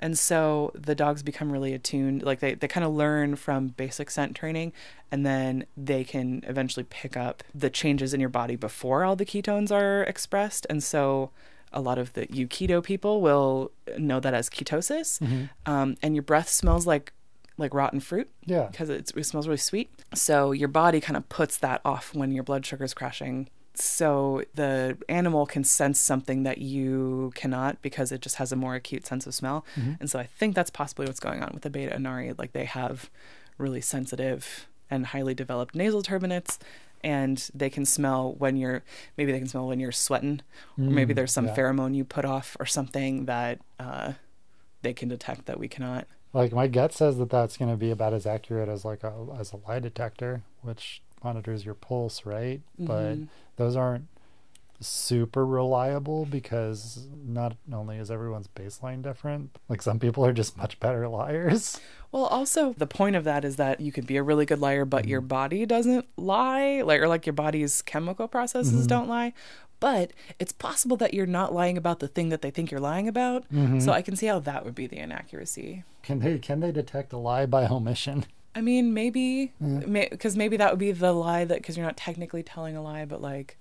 And 0.00 0.18
so 0.18 0.72
the 0.74 0.94
dogs 0.94 1.22
become 1.22 1.52
really 1.52 1.74
attuned, 1.74 2.22
like 2.22 2.40
they, 2.40 2.54
they 2.54 2.68
kind 2.68 2.84
of 2.84 2.92
learn 2.92 3.36
from 3.36 3.68
basic 3.68 4.10
scent 4.10 4.34
training, 4.34 4.72
and 5.10 5.26
then 5.26 5.66
they 5.76 6.04
can 6.04 6.42
eventually 6.46 6.84
pick 6.88 7.16
up 7.16 7.44
the 7.54 7.70
changes 7.70 8.14
in 8.14 8.20
your 8.20 8.28
body 8.30 8.56
before 8.56 9.04
all 9.04 9.14
the 9.14 9.26
ketones 9.26 9.70
are 9.70 10.02
expressed. 10.04 10.66
And 10.70 10.82
so 10.82 11.30
a 11.72 11.80
lot 11.80 11.98
of 11.98 12.12
the 12.14 12.26
you 12.32 12.46
keto 12.48 12.82
people 12.82 13.20
will 13.20 13.70
know 13.98 14.18
that 14.20 14.34
as 14.34 14.48
ketosis. 14.50 15.20
Mhm. 15.20 15.50
Um, 15.66 15.96
and 16.02 16.14
your 16.14 16.22
breath 16.22 16.48
smells 16.48 16.86
like 16.86 17.12
like 17.58 17.74
rotten 17.74 18.00
fruit 18.00 18.28
Yeah. 18.46 18.68
because 18.70 18.88
it 18.88 19.08
smells 19.26 19.46
really 19.46 19.58
sweet. 19.58 19.90
So 20.14 20.52
your 20.52 20.68
body 20.68 21.00
kind 21.00 21.16
of 21.18 21.28
puts 21.28 21.58
that 21.58 21.82
off 21.84 22.14
when 22.14 22.32
your 22.32 22.42
blood 22.42 22.64
sugar 22.64 22.82
is 22.84 22.94
crashing. 22.94 23.48
So 23.74 24.42
the 24.54 24.98
animal 25.08 25.46
can 25.46 25.64
sense 25.64 25.98
something 25.98 26.42
that 26.42 26.58
you 26.58 27.32
cannot 27.34 27.80
because 27.82 28.12
it 28.12 28.20
just 28.20 28.36
has 28.36 28.52
a 28.52 28.56
more 28.56 28.74
acute 28.74 29.06
sense 29.06 29.26
of 29.26 29.34
smell. 29.34 29.64
Mhm. 29.76 29.96
And 30.00 30.10
so 30.10 30.18
I 30.18 30.24
think 30.24 30.54
that's 30.54 30.70
possibly 30.70 31.06
what's 31.06 31.20
going 31.20 31.42
on 31.42 31.50
with 31.54 31.62
the 31.62 31.70
beta 31.70 31.96
anari. 31.96 32.38
Like 32.38 32.52
they 32.52 32.66
have 32.66 33.08
really 33.58 33.80
sensitive 33.80 34.68
and 34.90 35.06
highly 35.06 35.34
developed 35.34 35.74
nasal 35.74 36.02
turbinates 36.02 36.58
and 37.04 37.50
they 37.54 37.70
can 37.70 37.84
smell 37.84 38.34
when 38.34 38.56
you're 38.56 38.82
maybe 39.16 39.32
they 39.32 39.38
can 39.38 39.48
smell 39.48 39.66
when 39.66 39.80
you're 39.80 39.90
sweating 39.92 40.40
or 40.78 40.84
maybe 40.84 41.12
Mm, 41.12 41.16
there's 41.16 41.32
some 41.32 41.46
yeah. 41.46 41.56
pheromone 41.56 41.94
you 41.94 42.04
put 42.04 42.24
off 42.24 42.56
or 42.60 42.66
something 42.66 43.24
that 43.24 43.58
uh, 43.80 44.12
they 44.82 44.92
can 44.92 45.08
detect 45.08 45.46
that 45.46 45.58
we 45.58 45.66
cannot. 45.68 46.06
Like 46.34 46.52
my 46.52 46.66
gut 46.66 46.92
says 46.92 47.18
that 47.18 47.30
that's 47.30 47.56
going 47.56 47.70
to 47.70 47.76
be 47.76 47.90
about 47.90 48.12
as 48.12 48.26
accurate 48.26 48.68
as 48.68 48.84
like 48.84 49.02
a 49.02 49.12
as 49.38 49.52
a 49.52 49.56
lie 49.66 49.80
detector, 49.80 50.42
which 50.60 51.02
monitors 51.24 51.64
your 51.64 51.74
pulse, 51.74 52.24
right? 52.26 52.60
But 52.78 53.16
Mhm. 53.18 53.28
those 53.56 53.76
aren't 53.76 54.06
super 54.80 55.46
reliable 55.46 56.26
because 56.26 57.06
not 57.24 57.56
only 57.72 57.98
is 57.98 58.10
everyone's 58.10 58.48
baseline 58.48 59.00
different, 59.02 59.56
like 59.68 59.80
some 59.80 60.00
people 60.00 60.24
are 60.26 60.32
just 60.32 60.56
much 60.56 60.80
better 60.80 61.06
liars. 61.08 61.78
Well, 62.10 62.24
also 62.26 62.72
the 62.76 62.86
point 62.86 63.14
of 63.16 63.24
that 63.24 63.44
is 63.44 63.56
that 63.56 63.80
you 63.80 63.92
could 63.92 64.06
be 64.06 64.16
a 64.16 64.22
really 64.22 64.44
good 64.44 64.58
liar, 64.58 64.84
but 64.84 65.06
your 65.06 65.20
body 65.20 65.64
doesn't 65.66 66.06
lie, 66.16 66.82
like 66.82 67.00
or 67.00 67.08
like 67.08 67.24
your 67.26 67.32
body's 67.32 67.80
chemical 67.82 68.26
processes 68.28 68.84
Mhm. 68.86 68.88
don't 68.88 69.08
lie. 69.08 69.32
But 69.78 70.12
it's 70.38 70.52
possible 70.52 70.96
that 70.98 71.14
you're 71.14 71.26
not 71.26 71.52
lying 71.54 71.76
about 71.78 72.00
the 72.00 72.08
thing 72.08 72.28
that 72.28 72.42
they 72.42 72.50
think 72.50 72.70
you're 72.70 72.80
lying 72.80 73.08
about. 73.08 73.48
Mhm. 73.50 73.80
So 73.82 73.92
I 73.92 74.02
can 74.02 74.14
see 74.14 74.26
how 74.26 74.38
that 74.40 74.64
would 74.64 74.74
be 74.74 74.86
the 74.86 74.98
inaccuracy. 74.98 75.84
Can 76.02 76.18
they 76.18 76.38
can 76.38 76.60
they 76.60 76.70
detect 76.72 77.12
a 77.12 77.18
lie 77.18 77.46
by 77.46 77.66
omission? 77.66 78.24
I 78.54 78.60
mean, 78.60 78.92
maybe 78.94 79.52
Yeah. 79.60 80.08
because 80.10 80.36
maybe 80.36 80.56
that 80.58 80.70
would 80.70 80.78
be 80.78 80.92
the 80.92 81.12
lie 81.12 81.44
that 81.44 81.58
because 81.58 81.76
you're 81.76 81.86
not 81.86 81.96
technically 81.96 82.42
telling 82.42 82.76
a 82.76 82.82
lie, 82.82 83.04
but 83.06 83.20
like, 83.22 83.56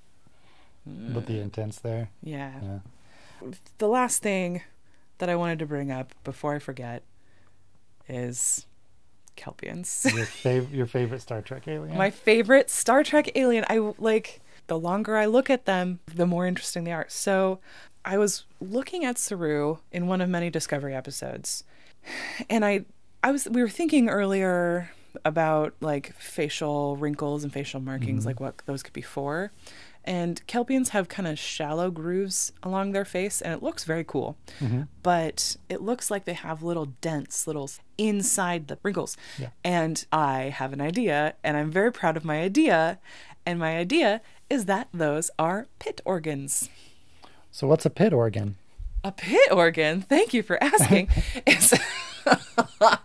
But 0.86 1.28
the 1.28 1.34
mm. 1.36 1.44
intent's 1.44 1.80
there. 1.80 2.10
yeah. 2.24 2.60
Yeah. 2.62 3.50
The 3.78 3.88
last 3.88 4.22
thing 4.22 4.62
that 5.20 5.30
I 5.30 5.36
wanted 5.36 5.60
to 5.60 5.66
bring 5.66 5.92
up 5.92 6.14
before 6.24 6.56
I 6.56 6.60
forget 6.60 7.04
is 8.08 8.66
Kelpiens. 9.38 10.06
Your 10.14 10.26
fav- 10.66 10.72
your 10.74 10.86
favorite 10.86 11.22
Star 11.22 11.42
Trek 11.42 11.68
alien. 11.68 11.98
My 11.98 12.10
favorite 12.10 12.70
Star 12.70 13.04
Trek 13.04 13.32
alien. 13.36 13.66
I 13.70 13.78
like 13.98 14.42
the 14.68 14.78
longer 14.78 15.18
I 15.18 15.26
look 15.26 15.50
at 15.50 15.66
them, 15.66 16.00
the 16.14 16.26
more 16.26 16.46
interesting 16.46 16.84
they 16.84 16.92
are. 16.92 17.06
So, 17.10 17.60
I 18.06 18.18
was 18.18 18.46
looking 18.60 19.06
at 19.06 19.18
Saru 19.18 19.78
in 19.92 20.08
one 20.08 20.22
of 20.22 20.30
many 20.30 20.50
Discovery 20.50 20.96
episodes, 20.96 21.64
and 22.50 22.64
I, 22.66 22.86
I 23.24 23.32
was 23.32 23.48
we 23.50 23.62
were 23.62 23.70
thinking 23.70 24.10
earlier 24.10 24.92
about 25.26 25.74
like 25.82 26.14
facial 26.16 26.96
wrinkles 26.98 27.44
and 27.44 27.52
facial 27.52 27.80
markings, 27.82 28.24
Mhm. 28.24 28.28
like 28.28 28.40
what 28.40 28.58
those 28.66 28.82
could 28.84 28.94
be 28.94 29.02
for. 29.02 29.52
And 30.04 30.42
Kelpiens 30.48 30.90
have 30.90 31.10
kind 31.10 31.28
of 31.28 31.38
shallow 31.38 31.92
grooves 31.92 32.54
along 32.64 32.92
their 32.94 33.06
face, 33.06 33.40
and 33.40 33.54
it 33.54 33.62
looks 33.62 33.84
very 33.84 34.04
cool 34.04 34.36
Mhm. 34.60 34.88
but 35.04 35.58
it 35.70 35.82
looks 35.82 36.10
like 36.10 36.26
they 36.26 36.34
have 36.34 36.64
little 36.64 36.88
dents, 37.02 37.46
little 37.46 37.70
inside 38.00 38.68
the 38.68 38.80
wrinkles. 38.82 39.16
Yeah. 39.38 39.50
And 39.64 40.04
I 40.12 40.44
have 40.44 40.74
an 40.74 40.82
idea, 40.82 41.36
and 41.44 41.56
I'm 41.58 41.70
very 41.72 41.92
proud 41.92 42.18
of 42.18 42.26
my 42.26 42.42
idea. 42.42 42.98
And 43.46 43.60
my 43.60 43.78
idea 43.78 44.22
is 44.50 44.66
that 44.66 44.88
those 44.94 45.30
are 45.38 45.68
pit 45.78 46.02
organs. 46.06 46.70
So 47.52 47.68
what's 47.68 47.86
a 47.86 47.90
pit 47.92 48.14
organ? 48.14 48.56
A 49.04 49.12
pit 49.12 49.52
organ, 49.52 50.02
thank 50.02 50.34
you 50.34 50.42
for 50.42 50.62
asking. 50.64 51.10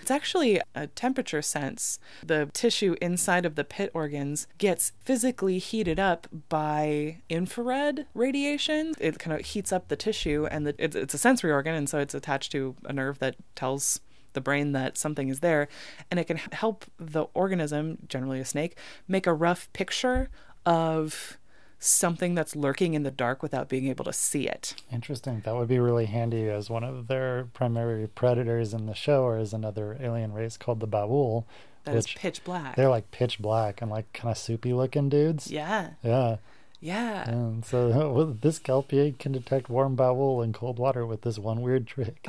it's, 0.00 0.10
actually 0.10 0.60
a 0.74 0.86
temperature 0.88 1.42
sense. 1.42 1.98
The 2.24 2.48
tissue 2.52 2.96
inside 3.00 3.44
of 3.44 3.54
the 3.54 3.64
pit 3.64 3.90
organs 3.94 4.46
gets 4.58 4.92
physically 5.00 5.58
heated 5.58 5.98
up 5.98 6.26
by 6.48 7.18
infrared 7.28 8.06
radiation. 8.14 8.94
It 9.00 9.18
kind 9.18 9.38
of 9.38 9.44
heats 9.46 9.72
up 9.72 9.88
the 9.88 9.96
tissue, 9.96 10.46
and 10.50 10.66
the, 10.66 10.74
it's, 10.78 10.96
it's 10.96 11.14
a 11.14 11.18
sensory 11.18 11.52
organ, 11.52 11.74
and 11.74 11.88
so 11.88 11.98
it's 11.98 12.14
attached 12.14 12.52
to 12.52 12.76
a 12.84 12.92
nerve 12.92 13.18
that 13.18 13.36
tells 13.54 14.00
the 14.32 14.40
brain 14.40 14.72
that 14.72 14.96
something 14.96 15.28
is 15.28 15.40
there, 15.40 15.66
and 16.10 16.20
it 16.20 16.24
can 16.24 16.36
help 16.36 16.84
the 16.98 17.24
organism, 17.34 17.98
generally 18.06 18.38
a 18.38 18.44
snake, 18.44 18.76
make 19.08 19.26
a 19.26 19.32
rough 19.32 19.72
picture 19.72 20.28
of 20.64 21.38
something 21.78 22.34
that's 22.34 22.56
lurking 22.56 22.94
in 22.94 23.02
the 23.02 23.10
dark 23.10 23.42
without 23.42 23.68
being 23.68 23.86
able 23.88 24.04
to 24.04 24.12
see 24.12 24.46
it. 24.48 24.74
Interesting. 24.90 25.42
That 25.44 25.54
would 25.56 25.68
be 25.68 25.78
really 25.78 26.06
handy 26.06 26.48
as 26.48 26.70
one 26.70 26.84
of 26.84 27.06
their 27.06 27.48
primary 27.52 28.06
predators 28.08 28.72
in 28.74 28.86
the 28.86 28.94
show, 28.94 29.22
or 29.24 29.36
as 29.38 29.52
another 29.52 29.96
alien 30.00 30.32
race 30.32 30.56
called 30.56 30.80
the 30.80 30.88
Ba'ul. 30.88 31.44
That 31.84 31.94
is 31.94 32.06
Which- 32.06 32.16
pitch 32.16 32.44
black. 32.44 32.74
They're 32.76 32.88
like 32.88 33.10
pitch 33.10 33.38
black 33.38 33.80
and 33.80 33.90
like 33.90 34.12
kind 34.12 34.30
of 34.32 34.38
soupy 34.38 34.72
looking 34.72 35.08
dudes. 35.08 35.50
Yeah. 35.50 35.90
Yeah. 36.02 36.36
Yeah. 36.80 37.28
And 37.28 37.64
so 37.64 37.88
well, 38.12 38.26
this 38.26 38.58
kelpie 38.58 39.12
can 39.18 39.32
detect 39.32 39.68
warm 39.68 39.94
bowel 39.96 40.42
and 40.42 40.52
cold 40.52 40.78
water 40.78 41.06
with 41.06 41.22
this 41.22 41.38
one 41.38 41.60
weird 41.60 41.86
trick. 41.86 42.26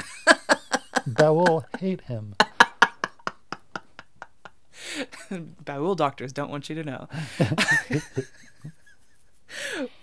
bowel 1.08 1.66
hate 1.80 2.02
him. 2.02 2.36
Ba'ul 5.32 5.96
doctors 5.98 6.32
don't 6.34 6.50
want 6.50 6.70
you 6.70 6.76
to 6.76 6.84
know. 6.84 7.08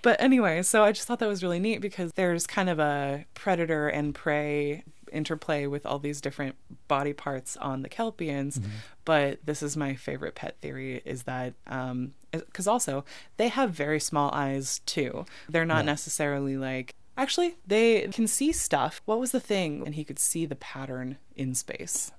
But 0.03 0.21
anyway, 0.21 0.63
so 0.63 0.85
I 0.85 0.93
just 0.93 1.07
thought 1.07 1.19
that 1.19 1.29
was 1.29 1.43
really 1.43 1.59
neat 1.61 1.79
because 1.81 2.13
there's 2.13 2.47
kind 2.47 2.69
of 2.69 2.79
a 2.79 3.25
predator 3.35 3.89
and 3.89 4.15
prey 4.15 4.85
interplay 5.13 5.67
with 5.67 5.87
all 5.87 5.99
these 6.01 6.21
different 6.21 6.57
body 6.89 7.13
parts 7.13 7.57
on 7.59 7.83
the 7.83 7.89
kelpiens. 7.89 8.59
Mm-hmm. 8.59 8.71
but 9.05 9.39
this 9.47 9.63
is 9.63 9.77
my 9.77 9.95
favorite 9.95 10.35
pet 10.35 10.57
theory 10.61 11.01
is 11.05 11.23
that 11.23 11.55
um 11.69 12.15
because 12.33 12.67
also 12.67 13.05
they 13.37 13.47
have 13.49 13.71
very 13.71 14.01
small 14.01 14.31
eyes 14.35 14.81
too. 14.87 15.25
They're 15.49 15.65
not 15.65 15.85
Yeah. 15.85 15.93
necessarily 15.93 16.57
like 16.57 16.95
actually 17.17 17.55
they 17.65 18.09
can 18.09 18.27
see 18.27 18.51
stuff. 18.53 19.03
What 19.05 19.21
was 19.21 19.31
the 19.31 19.39
thing? 19.41 19.83
And 19.87 19.95
he 19.95 20.03
could 20.05 20.19
see 20.19 20.47
the 20.47 20.57
pattern 20.57 21.19
in 21.37 21.55
space 21.55 22.11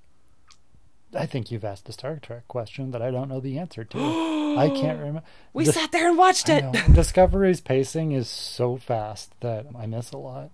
I 1.14 1.26
think 1.26 1.50
you've 1.50 1.64
asked 1.64 1.88
a 1.88 1.92
Star 1.92 2.18
Trek 2.20 2.46
question 2.48 2.90
that 2.90 3.00
I 3.00 3.10
don't 3.10 3.28
know 3.28 3.40
the 3.40 3.58
answer 3.58 3.84
to. 3.84 3.98
I 4.58 4.68
can't 4.74 4.98
remember. 4.98 5.22
we 5.52 5.64
sat 5.64 5.92
there 5.92 6.08
and 6.08 6.18
watched 6.18 6.48
it. 6.48 6.64
Discovery's 6.92 7.60
pacing 7.60 8.12
is 8.12 8.28
so 8.28 8.76
fast 8.76 9.32
that 9.40 9.66
I 9.76 9.86
miss 9.86 10.12
a 10.12 10.18
lot. 10.18 10.50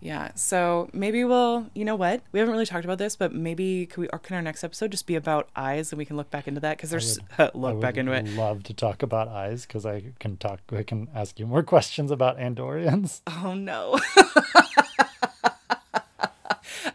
Yeah. 0.00 0.32
So 0.34 0.90
maybe 0.92 1.24
we'll, 1.24 1.66
you 1.74 1.84
know 1.84 1.96
what? 1.96 2.22
We 2.32 2.38
haven't 2.38 2.52
really 2.52 2.66
talked 2.66 2.84
about 2.84 2.98
this, 2.98 3.16
but 3.16 3.32
maybe 3.32 3.86
can 3.86 4.02
we, 4.02 4.08
or 4.08 4.18
can 4.18 4.36
our 4.36 4.42
next 4.42 4.62
episode 4.62 4.90
just 4.90 5.06
be 5.06 5.14
about 5.14 5.48
eyes 5.56 5.90
and 5.90 5.98
we 5.98 6.04
can 6.04 6.16
look 6.16 6.30
back 6.30 6.46
into 6.46 6.60
that? 6.60 6.76
Because 6.76 6.90
there's, 6.90 7.18
I 7.38 7.50
look 7.54 7.74
would 7.74 7.80
back 7.80 7.96
into 7.96 8.12
it. 8.12 8.26
I'd 8.26 8.34
love 8.34 8.62
to 8.64 8.74
talk 8.74 9.02
about 9.02 9.28
eyes 9.28 9.64
because 9.66 9.86
I 9.86 10.04
can 10.18 10.36
talk. 10.36 10.60
I 10.70 10.82
can 10.82 11.08
ask 11.14 11.38
you 11.38 11.46
more 11.46 11.62
questions 11.74 12.10
about 12.10 12.38
Andorians. 12.38 13.20
Oh 13.42 13.54
no. 13.54 13.98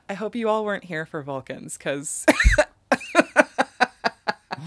I 0.07 0.13
hope 0.13 0.35
you 0.35 0.47
all 0.49 0.63
weren't 0.63 0.83
here 0.83 1.05
for 1.05 1.23
Vulcans 1.23 1.77
because 1.77 2.25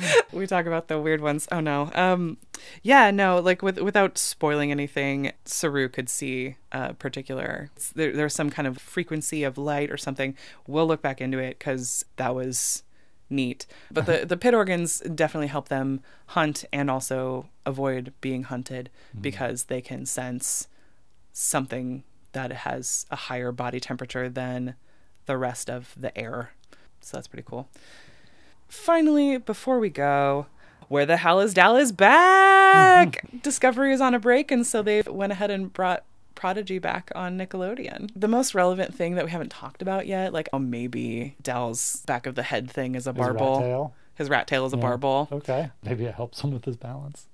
we 0.33 0.47
talk 0.47 0.67
about 0.67 0.89
the 0.89 1.01
weird 1.01 1.21
ones. 1.21 1.49
Oh 1.51 1.61
no. 1.61 1.91
Um, 1.95 2.39
yeah, 2.83 3.11
no. 3.11 3.39
Like 3.39 3.63
with 3.63 3.79
without 3.81 4.19
spoiling 4.19 4.71
anything, 4.71 5.33
Saru 5.45 5.89
could 5.89 6.09
see 6.09 6.57
a 6.73 6.95
particular. 6.95 7.71
There, 7.95 8.13
there's 8.13 8.35
some 8.35 8.51
kind 8.51 8.67
of 8.69 8.79
frequency 8.79 9.45
of 9.45 9.59
light 9.59 9.91
or 9.91 9.97
something. 9.97 10.37
We'll 10.67 10.87
look 10.87 11.03
back 11.03 11.21
into 11.21 11.39
it 11.39 11.59
because 11.59 12.05
that 12.17 12.35
was 12.35 12.83
neat. 13.31 13.67
But 13.91 14.07
the 14.07 14.25
the 14.27 14.37
pit 14.37 14.55
organs 14.55 15.01
definitely 15.01 15.49
help 15.49 15.69
them 15.69 16.01
hunt 16.29 16.65
and 16.73 16.91
also 16.91 17.49
avoid 17.67 18.13
being 18.21 18.45
hunted 18.45 18.91
because 19.21 19.65
they 19.65 19.81
can 19.81 20.07
sense 20.07 20.69
something 21.33 22.05
that 22.33 22.53
has 22.53 23.07
a 23.11 23.17
higher 23.17 23.53
body 23.53 23.81
temperature 23.81 24.29
than 24.29 24.75
the 25.27 25.37
rest 25.37 25.71
of 25.71 25.95
the 25.97 26.17
air. 26.19 26.53
So 27.01 27.17
that's 27.17 27.29
pretty 27.29 27.45
cool. 27.49 27.69
Finally, 28.69 29.39
before 29.39 29.79
we 29.79 29.89
go, 29.89 30.47
where 30.89 31.07
the 31.07 31.17
hell 31.17 31.41
is 31.41 31.55
Dal 31.55 31.77
is 31.77 31.93
back? 31.93 33.23
Mm-hmm. 33.27 33.39
Discovery 33.39 33.93
is 33.93 34.01
on 34.01 34.15
a 34.15 34.19
break, 34.19 34.51
and 34.51 34.67
so 34.67 34.83
they 34.83 35.03
went 35.03 35.33
ahead 35.33 35.51
and 35.51 35.73
brought 35.73 36.05
Prodigy 36.35 36.79
back 36.79 37.11
on 37.15 37.37
Nickelodeon. 37.37 38.11
The 38.15 38.29
most 38.29 38.55
relevant 38.55 38.95
thing 38.95 39.15
that 39.17 39.25
we 39.25 39.31
haven't 39.31 39.51
talked 39.51 39.83
about 39.83 40.07
yet, 40.07 40.33
like 40.33 40.49
oh 40.53 40.59
maybe 40.61 41.35
Dal's 41.43 42.03
back 42.07 42.27
of 42.27 42.37
the 42.37 42.45
head 42.45 42.71
thing 42.71 42.95
is 42.95 43.07
a 43.07 43.13
His 43.13 43.19
rat 43.19 43.39
tail. 43.39 43.95
His 44.15 44.29
rat 44.31 44.47
tail 44.47 44.65
is 44.67 44.73
a 44.73 44.77
Yeah. 44.77 44.81
barbel. 44.83 45.29
Okay, 45.33 45.71
maybe 45.83 46.05
it 46.05 46.15
helps 46.15 46.41
him 46.43 46.53
with 46.53 46.65
his 46.65 46.77
balance. 46.77 47.27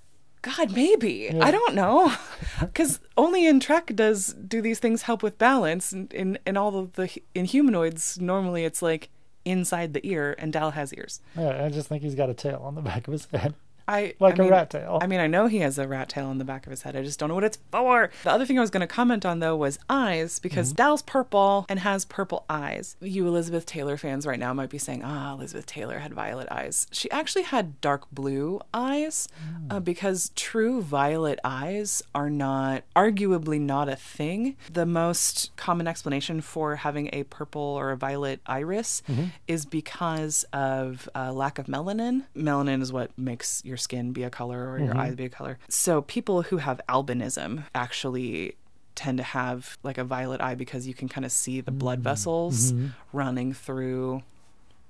God, 0.42 0.72
maybe. 0.74 1.30
Yeah. 1.32 1.44
I 1.44 1.50
don't 1.50 1.74
know. 1.74 2.12
Because 2.60 3.00
only 3.16 3.46
in 3.46 3.60
Trek 3.60 3.92
does 3.94 4.34
do 4.34 4.60
these 4.62 4.78
things 4.78 5.02
help 5.02 5.22
with 5.22 5.38
balance. 5.38 5.92
In, 5.92 6.08
in, 6.12 6.38
in 6.46 6.56
all 6.56 6.76
of 6.78 6.92
the 6.94 7.10
in 7.34 7.44
humanoids, 7.46 8.18
normally 8.20 8.64
it's 8.64 8.80
like 8.82 9.08
inside 9.44 9.92
the 9.92 10.06
ear, 10.06 10.34
and 10.38 10.52
Dal 10.52 10.70
has 10.72 10.92
ears. 10.94 11.20
Yeah, 11.36 11.64
I 11.64 11.68
just 11.68 11.88
think 11.88 12.02
he's 12.02 12.14
got 12.14 12.30
a 12.30 12.34
tail 12.34 12.60
on 12.64 12.74
the 12.74 12.82
back 12.82 13.06
of 13.08 13.12
his 13.12 13.26
head, 13.26 13.54
I 13.86 14.14
like 14.18 14.34
I 14.34 14.36
a 14.36 14.42
mean- 14.42 14.50
rat 14.50 14.70
tail. 14.70 14.98
I 15.02 15.06
mean, 15.06 15.20
I 15.20 15.26
know 15.26 15.46
he 15.46 15.58
has 15.58 15.78
a 15.78 15.86
rat 15.86 16.08
tail 16.08 16.26
on 16.26 16.38
the 16.38 16.44
back 16.44 16.66
of 16.66 16.70
his 16.70 16.82
head. 16.82 16.96
I 16.96 17.02
just 17.02 17.18
don't 17.18 17.28
know 17.28 17.34
what 17.34 17.44
it's 17.44 17.58
for. 17.70 18.10
The 18.22 18.30
other 18.30 18.46
thing 18.46 18.56
I 18.58 18.60
was 18.62 18.70
going 18.70 18.80
to 18.80 18.86
comment 18.86 19.26
on, 19.26 19.40
though, 19.40 19.56
was 19.56 19.78
eyes, 19.90 20.38
because 20.38 20.72
Dal's 20.72 21.02
purple 21.02 21.66
and 21.68 21.80
has 21.80 22.04
purple 22.04 22.44
eyes. 22.48 22.96
You 23.00 23.26
Elizabeth 23.26 23.66
Taylor 23.66 23.96
fans 23.96 24.26
right 24.26 24.38
now 24.38 24.54
might 24.54 24.70
be 24.70 24.78
saying, 24.78 25.02
ah, 25.04 25.34
Elizabeth 25.34 25.66
Taylor 25.66 25.98
had 25.98 26.14
violet 26.14 26.48
eyes. 26.50 26.86
She 26.92 27.10
actually 27.10 27.42
had 27.44 27.80
dark 27.80 28.10
blue 28.10 28.60
eyes, 28.72 29.28
uh, 29.70 29.80
because 29.80 30.30
true 30.34 30.80
violet 30.80 31.38
eyes 31.44 32.02
are 32.14 32.30
not, 32.30 32.84
arguably 32.96 33.60
not 33.60 33.88
a 33.88 33.96
thing. 33.96 34.56
The 34.72 34.86
most 34.86 35.54
common 35.56 35.86
explanation 35.86 36.40
for 36.40 36.76
having 36.76 37.10
a 37.12 37.24
purple 37.24 37.60
or 37.60 37.90
a 37.90 37.96
violet 37.96 38.40
iris 38.46 39.02
is 39.46 39.66
because 39.66 40.44
of 40.52 41.08
uh, 41.14 41.32
lack 41.32 41.58
of 41.58 41.66
melanin. 41.66 42.24
Melanin 42.36 42.80
is 42.80 42.92
what 42.92 43.10
makes 43.18 43.62
your 43.64 43.73
skin 43.76 44.12
be 44.12 44.22
a 44.22 44.30
color 44.30 44.70
or 44.70 44.78
your 44.78 44.96
eyes 44.96 45.14
be 45.14 45.24
a 45.24 45.28
color. 45.28 45.58
So 45.68 46.02
people 46.02 46.42
who 46.42 46.58
have 46.58 46.80
albinism 46.88 47.64
actually 47.74 48.56
tend 48.94 49.18
to 49.18 49.24
have 49.24 49.76
like 49.82 49.98
a 49.98 50.04
violet 50.04 50.40
eye 50.40 50.54
because 50.54 50.86
you 50.86 50.94
can 50.94 51.08
kind 51.08 51.24
of 51.24 51.32
see 51.32 51.60
the 51.60 51.72
blood 51.72 52.00
vessels 52.00 52.72
running 53.12 53.52
through 53.52 54.22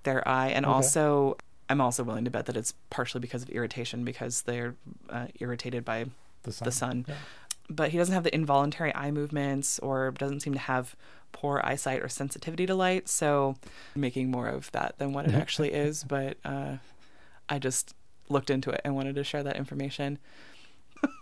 their 0.03 0.27
eye 0.29 0.49
and 0.49 0.67
Okay. 0.67 0.73
also 0.75 1.37
I'm 1.71 1.81
also 1.81 2.05
willing 2.05 2.27
to 2.27 2.31
bet 2.31 2.45
that 2.47 2.57
it's 2.59 2.75
partially 2.91 3.21
because 3.21 3.43
of 3.43 3.49
irritation 3.49 4.05
because 4.05 4.43
they're 4.43 4.75
uh, 5.09 5.29
irritated 5.41 5.83
by 5.83 6.05
the 6.43 6.53
sun. 6.53 6.67
the 6.67 6.73
sun. 6.73 7.05
Yeah. 7.09 7.15
But 7.71 7.91
he 7.93 7.97
doesn't 7.97 8.13
have 8.13 8.25
the 8.25 8.35
involuntary 8.35 8.95
eye 8.95 9.11
movements 9.11 9.79
or 9.79 10.11
doesn't 10.11 10.41
seem 10.41 10.53
to 10.53 10.59
have 10.59 10.95
poor 11.33 11.63
eyesight 11.65 12.03
or 12.03 12.09
sensitivity 12.11 12.67
to 12.67 12.75
light. 12.75 13.09
So 13.09 13.57
making 13.97 14.31
more 14.31 14.47
of 14.49 14.71
that 14.73 14.99
than 14.99 15.15
what 15.15 15.27
it 15.27 15.35
actually 15.35 15.73
is. 15.73 16.05
But 16.05 16.37
uh, 16.45 16.77
I 17.49 17.59
just 17.59 17.95
looked 18.29 18.51
into 18.51 18.71
it 18.71 18.81
and 18.85 18.95
wanted 18.95 19.15
to 19.17 19.25
share 19.25 19.43
that 19.43 19.57
information. 19.57 20.19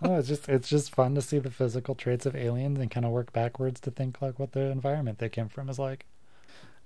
oh, 0.02 0.16
it's 0.16 0.28
just 0.28 0.48
it's 0.48 0.68
just 0.68 0.94
fun 0.94 1.14
to 1.14 1.22
see 1.22 1.38
the 1.38 1.50
physical 1.50 1.94
traits 1.94 2.26
of 2.26 2.36
aliens 2.36 2.78
and 2.78 2.90
kind 2.90 3.04
of 3.06 3.12
work 3.12 3.32
backwards 3.32 3.80
to 3.80 3.90
think 3.90 4.20
like 4.22 4.38
what 4.38 4.52
the 4.52 4.60
environment 4.70 5.18
they 5.18 5.28
came 5.28 5.48
from 5.48 5.68
is 5.68 5.78
like. 5.78 6.06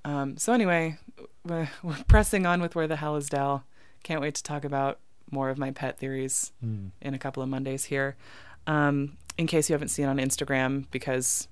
Um, 0.05 0.37
so 0.37 0.52
anyway, 0.52 0.98
we're, 1.44 1.68
we're 1.83 1.96
pressing 2.09 2.46
on 2.46 2.61
with 2.62 2.74
where 2.76 2.87
the 2.87 2.96
hell 2.96 3.16
is 3.16 3.29
Dal. 3.29 3.64
Can't 4.05 4.20
wait 4.20 4.35
to 4.37 4.42
talk 4.42 4.64
about 4.64 4.98
more 5.33 5.50
of 5.50 5.59
my 5.59 5.72
pet 5.72 5.98
theories 5.98 6.52
Mm. 6.64 6.90
in 7.02 7.12
a 7.12 7.18
couple 7.18 7.42
of 7.42 7.48
Mondays 7.48 7.87
here. 7.87 8.16
Um, 8.68 9.16
in 9.37 9.46
case 9.48 9.68
you 9.68 9.74
haven't 9.74 9.88
seen 9.88 10.07
on 10.07 10.18
Instagram, 10.18 10.87
because 10.92 11.48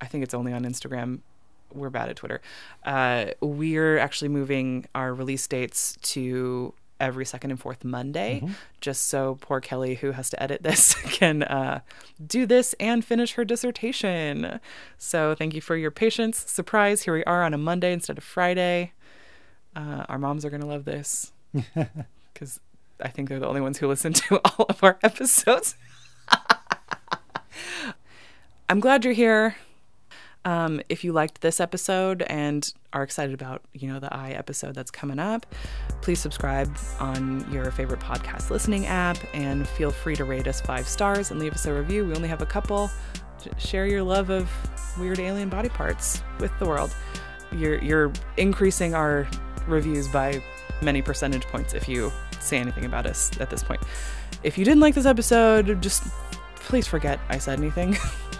I 0.00 0.06
think 0.06 0.24
it's 0.24 0.34
only 0.34 0.52
on 0.52 0.64
Instagram. 0.64 1.20
We're 1.74 1.90
bad 1.90 2.08
at 2.08 2.16
Twitter. 2.16 2.40
Uh, 2.84 3.26
we're 3.40 3.98
actually 3.98 4.28
moving 4.28 4.86
our 4.94 5.14
release 5.14 5.46
dates 5.46 5.96
to 6.02 6.74
every 7.02 7.26
second 7.26 7.50
and 7.50 7.60
fourth 7.60 7.84
Monday, 7.84 8.40
Mhm. 8.42 8.54
just 8.80 9.08
so 9.08 9.36
poor 9.40 9.60
Kelley, 9.60 9.96
who 9.96 10.12
has 10.12 10.30
to 10.30 10.42
edit 10.42 10.62
this, 10.62 10.94
can 11.12 11.42
uh, 11.42 11.80
do 12.24 12.46
this 12.46 12.74
and 12.80 13.04
finish 13.04 13.32
her 13.34 13.44
dissertation. 13.44 14.60
So 14.96 15.34
thank 15.34 15.52
you 15.54 15.60
for 15.60 15.76
your 15.76 15.90
patience. 15.90 16.44
Surprise, 16.50 17.02
here 17.02 17.14
we 17.14 17.24
are 17.24 17.42
on 17.42 17.52
a 17.52 17.58
Monday 17.58 17.92
instead 17.92 18.16
of 18.18 18.24
Friday. 18.24 18.92
Uh, 19.76 20.04
our 20.08 20.18
moms 20.18 20.44
are 20.44 20.50
going 20.50 20.60
to 20.62 20.66
love 20.66 20.84
this 20.84 21.32
because 22.32 22.60
I 23.00 23.08
think 23.08 23.28
they're 23.28 23.40
the 23.40 23.48
only 23.48 23.60
ones 23.60 23.78
who 23.78 23.88
listen 23.88 24.12
to 24.12 24.40
all 24.58 24.66
of 24.68 24.82
our 24.84 24.98
episodes. 25.02 25.74
I'm 28.68 28.80
glad 28.80 29.04
you're 29.04 29.12
here. 29.14 29.56
Um, 30.44 30.80
if 30.88 31.04
you 31.04 31.12
liked 31.12 31.40
this 31.40 31.60
episode 31.60 32.22
and 32.22 32.72
are 32.92 33.02
excited 33.02 33.32
about, 33.32 33.62
you 33.72 33.92
know, 33.92 34.00
the 34.00 34.12
I 34.12 34.30
episode 34.30 34.74
that's 34.74 34.90
coming 34.90 35.18
up, 35.18 35.46
please 36.00 36.18
subscribe 36.18 36.76
on 36.98 37.50
your 37.52 37.70
favorite 37.70 38.00
podcast 38.00 38.50
listening 38.50 38.86
app 38.86 39.18
and 39.34 39.68
feel 39.68 39.90
free 39.90 40.16
to 40.16 40.24
rate 40.24 40.48
us 40.48 40.60
five 40.60 40.88
stars 40.88 41.30
and 41.30 41.38
leave 41.38 41.52
us 41.52 41.66
a 41.66 41.72
review. 41.72 42.06
We 42.06 42.14
only 42.14 42.28
have 42.28 42.42
a 42.42 42.46
couple. 42.46 42.90
Share 43.58 43.86
your 43.86 44.02
love 44.02 44.30
of 44.30 44.50
weird 44.98 45.20
alien 45.20 45.48
body 45.48 45.68
parts 45.68 46.22
with 46.38 46.56
the 46.58 46.66
world. 46.66 46.94
You're 47.52 47.82
you're 47.82 48.12
increasing 48.36 48.94
our 48.94 49.28
reviews 49.66 50.08
by 50.08 50.42
many 50.80 51.02
percentage 51.02 51.44
points 51.46 51.74
if 51.74 51.88
you 51.88 52.12
say 52.40 52.58
anything 52.58 52.84
about 52.84 53.06
us 53.06 53.30
at 53.40 53.50
this 53.50 53.62
point. 53.62 53.80
If 54.42 54.58
you 54.58 54.64
didn't 54.64 54.80
like 54.80 54.94
this 54.94 55.06
episode, 55.06 55.80
just 55.82 56.04
please 56.56 56.86
forget 56.86 57.20
I 57.28 57.38
said 57.38 57.58
anything. 57.58 57.96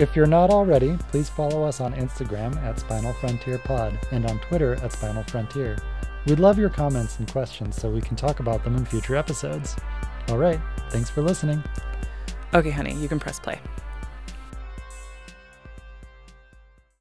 If 0.00 0.16
you're 0.16 0.24
not 0.24 0.48
already, 0.48 0.96
please 1.10 1.28
follow 1.28 1.62
us 1.62 1.78
on 1.78 1.92
Instagram 1.92 2.56
at 2.64 2.80
Spinal 2.80 3.12
Frontier 3.12 3.58
Pod 3.58 3.98
and 4.12 4.24
on 4.24 4.38
Twitter 4.38 4.76
at 4.76 4.92
Spinal 4.92 5.24
Frontier. 5.24 5.76
We'd 6.24 6.40
love 6.40 6.58
your 6.58 6.70
comments 6.70 7.18
and 7.18 7.30
questions 7.30 7.76
so 7.76 7.90
we 7.90 8.00
can 8.00 8.16
talk 8.16 8.40
about 8.40 8.64
them 8.64 8.76
in 8.76 8.86
future 8.86 9.14
episodes. 9.14 9.76
All 10.28 10.38
right, 10.38 10.58
thanks 10.88 11.10
for 11.10 11.20
listening. 11.20 11.62
okay, 12.54 12.70
honey, 12.70 12.94
you 12.94 13.08
can 13.08 13.20
press 13.20 13.38
play. 13.38 13.60